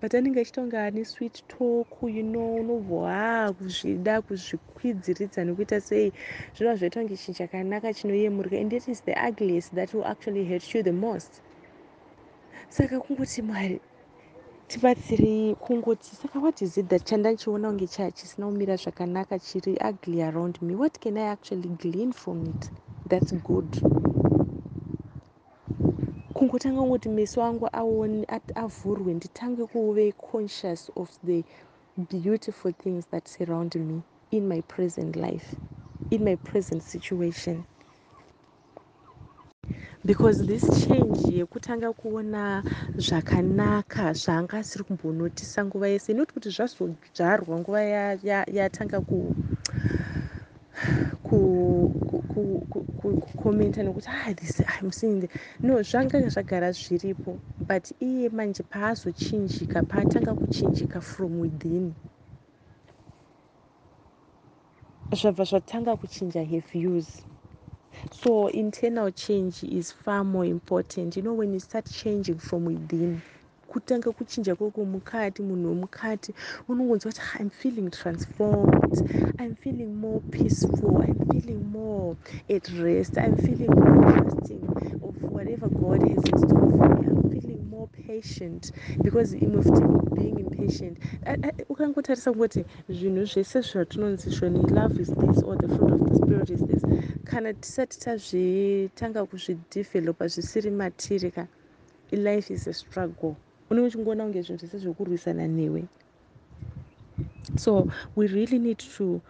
but 0.03 0.11
anenge 0.13 0.39
achiita 0.41 0.61
kunge 0.61 0.77
ane 0.77 1.05
sweet 1.05 1.43
talk 1.47 1.87
you 2.03 2.23
know 2.23 2.55
unobva 2.59 3.53
kuzvida 3.53 4.21
kuzvikwidziridza 4.21 5.45
nekuita 5.45 5.81
sei. 5.81 6.11
Zvinova 6.55 6.75
zvaita 6.77 6.99
kunge 6.99 7.17
chinhu 7.17 7.37
chakanaka 7.37 7.93
chinoyemurika 7.93 8.57
and 8.59 8.73
it 8.73 8.87
is 8.89 9.01
the 9.05 9.15
ugliest 9.27 9.73
that 9.75 9.93
will 9.93 10.05
actually 10.05 10.43
hurt 10.45 10.75
you 10.75 10.83
the 10.83 10.91
most. 10.91 11.41
Saka 12.69 12.99
kungoti 12.99 13.41
mwari 13.41 13.79
tibatsirei 14.67 15.55
kungoti 15.55 16.15
saka 16.15 16.39
what 16.39 16.61
is 16.61 16.77
it 16.77 16.87
that 16.89 17.05
chandachiona 17.05 17.67
kunge 17.69 17.87
chisina 17.87 18.47
kumira 18.47 18.75
zvakanaka 18.75 19.39
chiri 19.39 19.77
ugly 19.89 20.21
around 20.21 20.61
me? 20.61 20.75
What 20.75 20.99
can 20.99 21.17
i 21.17 21.31
actually 21.31 21.69
glean 21.69 22.11
from 22.11 22.45
it 22.45 22.71
that's 23.09 23.31
good 23.33 24.12
kungotanga 26.53 26.81
kungoti 26.81 27.09
meso 27.09 27.43
angu 27.43 27.67
avhurwe 28.55 29.13
nditange 29.13 29.65
kuve 29.65 30.11
conscious 30.11 30.91
of 30.95 31.09
the 31.25 31.43
beautiful 31.97 32.71
things 32.73 33.07
that 33.07 33.27
surround 33.27 33.75
me 33.75 34.01
in 34.31 34.47
my 34.47 34.61
present 34.61 35.15
life 35.15 35.55
in 36.11 36.23
my 36.23 36.35
present 36.35 36.83
situation. 36.83 37.65
Because 40.05 40.45
this 40.45 40.61
change 40.87 41.17
yekutanga 41.31 41.93
kuona 41.93 42.63
zvakanaka 42.97 44.13
zvaanga 44.13 44.57
asiri 44.57 44.83
kumbonotisa 44.83 45.65
nguva 45.65 45.87
yese 45.87 46.13
not 46.13 46.33
kuti 46.33 46.49
zvazodzvarwa 46.49 47.59
nguva 47.59 47.81
yatanga 48.53 49.01
ku 49.01 49.33
kukomenta 52.33 53.83
nekuti 53.83 54.09
ah 54.09 54.33
this 54.33 54.61
i'm 54.81 54.91
seeing 54.91 55.21
the 55.21 55.29
no 55.61 55.81
zvanga 55.83 56.29
zvagara 56.29 56.71
zviripo 56.71 57.39
but 57.67 57.91
iye 58.01 58.29
manje 58.29 58.63
paazochinjika 58.63 59.83
paatanga 59.83 60.35
kuchinjika 60.35 61.01
from 61.01 61.39
within. 61.39 61.95
Zvabva 65.15 65.43
zvatanga 65.45 65.97
kuchinja 65.97 66.43
her 66.43 66.61
views. 66.61 67.21
So 68.11 68.47
internal 68.47 69.11
change 69.11 69.63
is 69.63 69.91
far 69.91 70.23
more 70.23 70.45
important. 70.45 71.15
You 71.15 71.23
know 71.23 71.33
when 71.33 71.53
you 71.53 71.59
start 71.59 71.85
changing 71.85 72.39
from 72.39 72.65
within 72.65 73.21
kutanga 73.73 74.11
kuchinja 74.11 74.55
kwoko 74.55 74.85
mukati 74.85 75.41
munhu 75.41 75.69
wemukati 75.69 76.33
unongonzwa 76.69 77.11
kuti 77.11 77.21
i'm 77.39 77.49
feeling 77.49 77.89
transformed. 77.89 79.33
I'm 79.39 79.55
feeling 79.55 79.95
more 79.95 80.21
peaceful. 80.31 81.01
I'm 81.01 81.19
feeling 81.31 81.71
more 81.71 82.15
at 82.49 82.69
rest. 82.69 83.17
I'm 83.17 83.35
feeling 83.37 83.71
more 83.71 84.11
trusting 84.11 84.63
of 85.03 85.15
whatever 85.23 85.67
god 85.69 86.01
has 86.07 86.23
in 86.29 86.37
store 86.37 86.71
for 86.77 86.89
me. 86.95 87.07
I'm 87.07 87.31
feeling 87.31 87.69
more 87.69 87.87
patient 88.07 88.71
because 89.01 89.33
imwe 89.33 89.63
futi 89.63 90.15
being 90.15 90.39
impatient. 90.39 90.97
Ukangotarisa 91.69 92.31
kungoti 92.31 92.65
zvinhu 92.89 93.25
zvese 93.25 93.61
zvatinonziswa 93.61 94.49
nelove 94.49 95.01
is 95.01 95.07
this 95.07 95.43
or 95.43 95.57
the 95.57 95.67
fruit 95.67 95.91
of 95.91 96.09
the 96.09 96.15
spirit 96.15 96.49
is 96.49 96.61
this. 96.61 96.83
Kana 97.23 97.53
tisati 97.53 97.99
tazvitanga 97.99 99.25
kuzvidevelopa 99.25 100.27
zvisiri 100.27 100.71
matiri 100.71 101.31
ka 101.31 101.47
life 102.11 102.53
is 102.53 102.67
a 102.67 102.73
struggle 102.73 103.35
unenge 103.73 103.87
uchingoona 103.87 104.23
kunge 104.23 104.41
zvinhu 104.41 104.59
zvese 104.59 104.77
zvekurwisana 104.77 105.47
newe. 105.47 105.83
So 107.57 107.87
we 108.15 108.27
really 108.27 108.59
need 108.59 108.77
to 108.97 109.21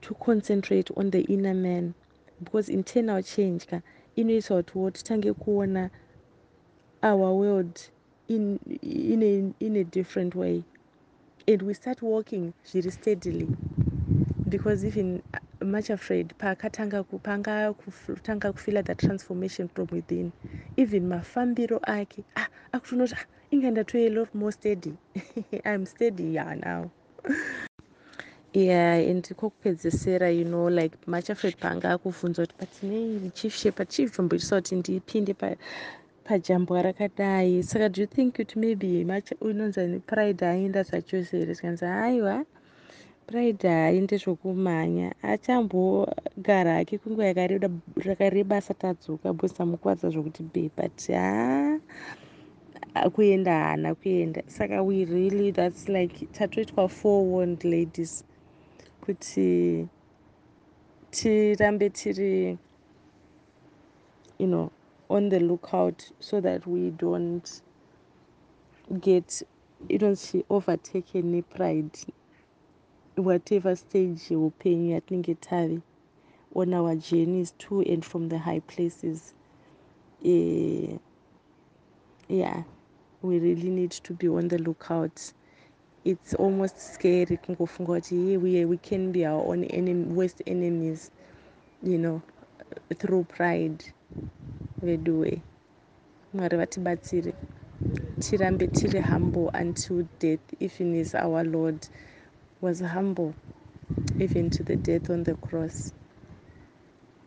to 0.00 0.14
concentrate 0.14 0.90
on 0.96 1.10
the 1.10 1.20
inner 1.20 1.54
man 1.54 1.94
because 2.44 2.68
internal 2.68 3.22
change 3.22 3.66
ka 3.66 3.80
inoita 4.16 4.54
kutiwo 4.54 4.90
titange 4.90 5.32
kuona 5.32 5.90
our 7.02 7.32
world 7.32 7.80
in, 8.28 8.58
in, 8.82 9.22
a, 9.22 9.64
in 9.64 9.76
a 9.76 9.84
different 9.84 10.34
way. 10.34 10.62
And 11.46 11.62
we 11.62 11.74
start 11.74 12.02
walking 12.02 12.52
zviri 12.66 12.92
steadily 12.92 13.48
because 14.48 14.84
even 14.84 15.22
uh, 15.34 15.64
much 15.64 15.90
afraid 15.90 16.34
pakatanga 16.38 17.04
panga 17.22 17.74
kutanga 18.06 18.52
kufila 18.52 18.84
the 18.84 18.94
transformation 18.94 19.68
from 19.68 19.88
within. 19.90 20.32
Even 20.76 21.08
mafambiro 21.08 21.80
ake 21.88 22.24
ah, 22.36 22.48
akutonoti 22.72 23.14
ah, 23.14 23.24
inga 23.50 23.70
ndatoye 23.70 24.10
lot 24.10 24.34
more 24.34 24.52
steady. 24.52 24.94
I'm 25.64 25.86
steady 25.86 26.24
yeah 26.34 26.54
now. 26.54 26.90
Yeah 28.52 28.94
and 28.94 29.24
kwokupedzesera 29.36 30.30
you 30.30 30.44
know 30.44 30.68
like 30.68 30.96
much 31.06 31.30
afraid 31.30 31.56
panga 31.56 31.90
akubvunza 31.90 32.42
kuti 32.46 32.54
but 32.58 32.82
nei 32.82 33.30
chief 33.34 33.54
shepherd 33.56 33.88
chief 33.88 34.16
tomboitisa 34.16 34.56
kuti 34.56 34.76
ndipinde 34.76 35.34
pajambo 36.24 36.82
rakadai. 36.82 37.62
Saka 37.62 37.88
do 37.88 38.00
you 38.00 38.06
think 38.06 38.36
kuti 38.36 38.58
maybe 38.58 39.04
unonzi 39.40 40.00
pride 40.06 40.46
aenda 40.46 40.82
zvachose 40.82 41.38
here? 41.38 41.54
Tikanzi 41.54 41.84
aiwa 41.84 42.44
pride 43.26 43.68
haainde 43.68 44.16
zvokumhanya. 44.16 45.14
Achambogara 45.22 46.74
hake 46.74 46.98
kwenguva 46.98 47.26
yakareba 47.26 48.56
asati 48.56 48.86
adzoka 48.86 49.32
bcause 49.32 49.62
amukwadza 49.62 50.10
zvokuti 50.10 50.42
be 50.42 50.70
but 50.76 51.08
ha 51.08 51.78
kuenda 53.10 53.52
haana 53.52 53.94
kuenda. 53.94 54.42
Saka 54.46 54.82
we 54.82 55.04
really 55.04 55.52
thats 55.52 55.88
like 55.88 56.26
tatoitwa 56.32 56.88
forewarned 56.88 57.64
ladies. 57.64 58.24
Kuti 59.00 59.88
tirambe 61.10 61.90
tiri 61.90 62.58
you 64.38 64.46
know 64.46 64.70
on 65.10 65.28
the 65.30 65.40
lookout 65.40 66.12
so 66.20 66.40
that 66.40 66.66
we 66.66 66.90
don't 66.90 67.62
get 69.00 69.42
inonzi 69.88 70.44
overtaken 70.50 71.30
nepride 71.32 71.98
whatever 73.16 73.76
stage 73.76 74.20
yeupenyu 74.30 74.90
yatinenge 74.90 75.34
tave 75.34 75.80
on 76.54 76.74
our 76.74 76.94
journeys 76.96 77.52
to 77.58 77.80
and 77.82 78.04
from 78.04 78.28
the 78.28 78.38
high 78.38 78.60
places. 78.60 79.34
Uh, 80.24 80.98
yeah 82.28 82.62
we 83.22 83.38
really 83.38 83.70
need 83.70 83.90
to 83.90 84.14
be 84.14 84.28
on 84.28 84.48
the 84.48 84.58
lookout. 84.58 85.32
It's 86.04 86.34
almost 86.34 86.78
scary 86.94 87.36
kungofunga 87.36 87.86
kuti 88.00 88.14
ye 88.30 88.36
we, 88.36 88.64
we 88.64 88.76
can 88.78 89.12
be 89.12 89.26
our 89.26 89.44
own 89.44 89.64
enemy, 89.64 90.04
worst 90.04 90.42
enemies 90.46 91.10
you 91.82 91.98
know 91.98 92.22
through 92.98 93.24
pride. 93.24 93.84
Veduwe 94.82 95.42
mwari 96.34 96.56
vatibatsire 96.56 97.34
tirambe 98.18 98.66
tiri 98.66 99.00
humble 99.00 99.50
until 99.54 100.04
death 100.20 100.54
even 100.60 100.94
as 101.00 101.14
our 101.14 101.44
lord 101.44 101.88
was 102.60 102.80
humble 102.80 103.34
even 104.18 104.50
to 104.50 104.62
the 104.62 104.76
death 104.76 105.10
on 105.10 105.24
the 105.24 105.34
cross. 105.34 105.92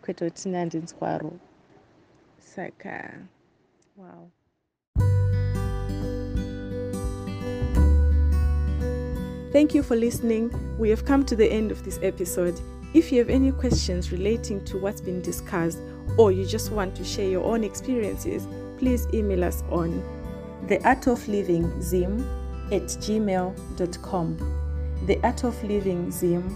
Kwete 0.02 0.26
kuti 0.26 0.44
tine 0.44 0.58
handinzwaro 0.58 1.40
saka 2.40 3.14
wow 3.98 4.30
Thank 9.52 9.76
you 9.76 9.84
for 9.84 9.98
listening. 9.98 10.50
We 10.78 10.90
have 10.90 11.04
come 11.04 11.26
to 11.26 11.36
the 11.36 11.52
end 11.52 11.72
of 11.72 11.84
this 11.84 12.00
episode. 12.02 12.60
If 12.94 13.12
you 13.12 13.20
have 13.20 13.30
any 13.30 13.52
questions 13.52 14.12
relating 14.12 14.64
to 14.66 14.78
what's 14.78 15.02
been 15.02 15.22
discussed, 15.22 15.80
or 16.18 16.32
you 16.32 16.46
just 16.46 16.72
want 16.72 16.96
to 16.96 17.04
share 17.04 17.28
your 17.28 17.44
own 17.44 17.64
experiences, 17.64 18.48
please 18.78 19.08
email 19.14 19.44
us 19.44 19.64
on 19.70 20.02
the 20.68 20.82
art 20.88 21.08
of 21.08 21.28
living 21.28 21.82
zim 21.82 22.22
at 22.72 22.84
gmail.com. 22.84 24.38
The 25.06 25.20
art 25.24 25.44
of 25.44 25.62
living 25.64 26.12
zim 26.12 26.56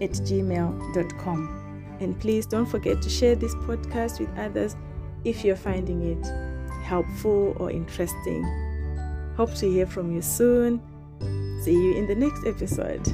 at 0.00 0.10
gmail.com. 0.10 1.96
And 1.98 2.20
please 2.20 2.46
don't 2.46 2.66
forget 2.66 3.02
to 3.02 3.10
share 3.10 3.34
this 3.34 3.54
podcast 3.56 4.20
with 4.20 4.28
others 4.38 4.76
if 5.24 5.44
you're 5.44 5.56
finding 5.56 6.02
it 6.02 6.24
helpful 6.84 7.56
or 7.58 7.72
interesting. 7.72 8.44
Hope 9.36 9.52
to 9.54 9.68
hear 9.68 9.86
from 9.86 10.14
you 10.14 10.22
soon. 10.22 10.80
See 11.66 11.72
you 11.72 11.94
in 11.94 12.06
the 12.06 12.14
next 12.14 12.46
episode. 12.46 13.12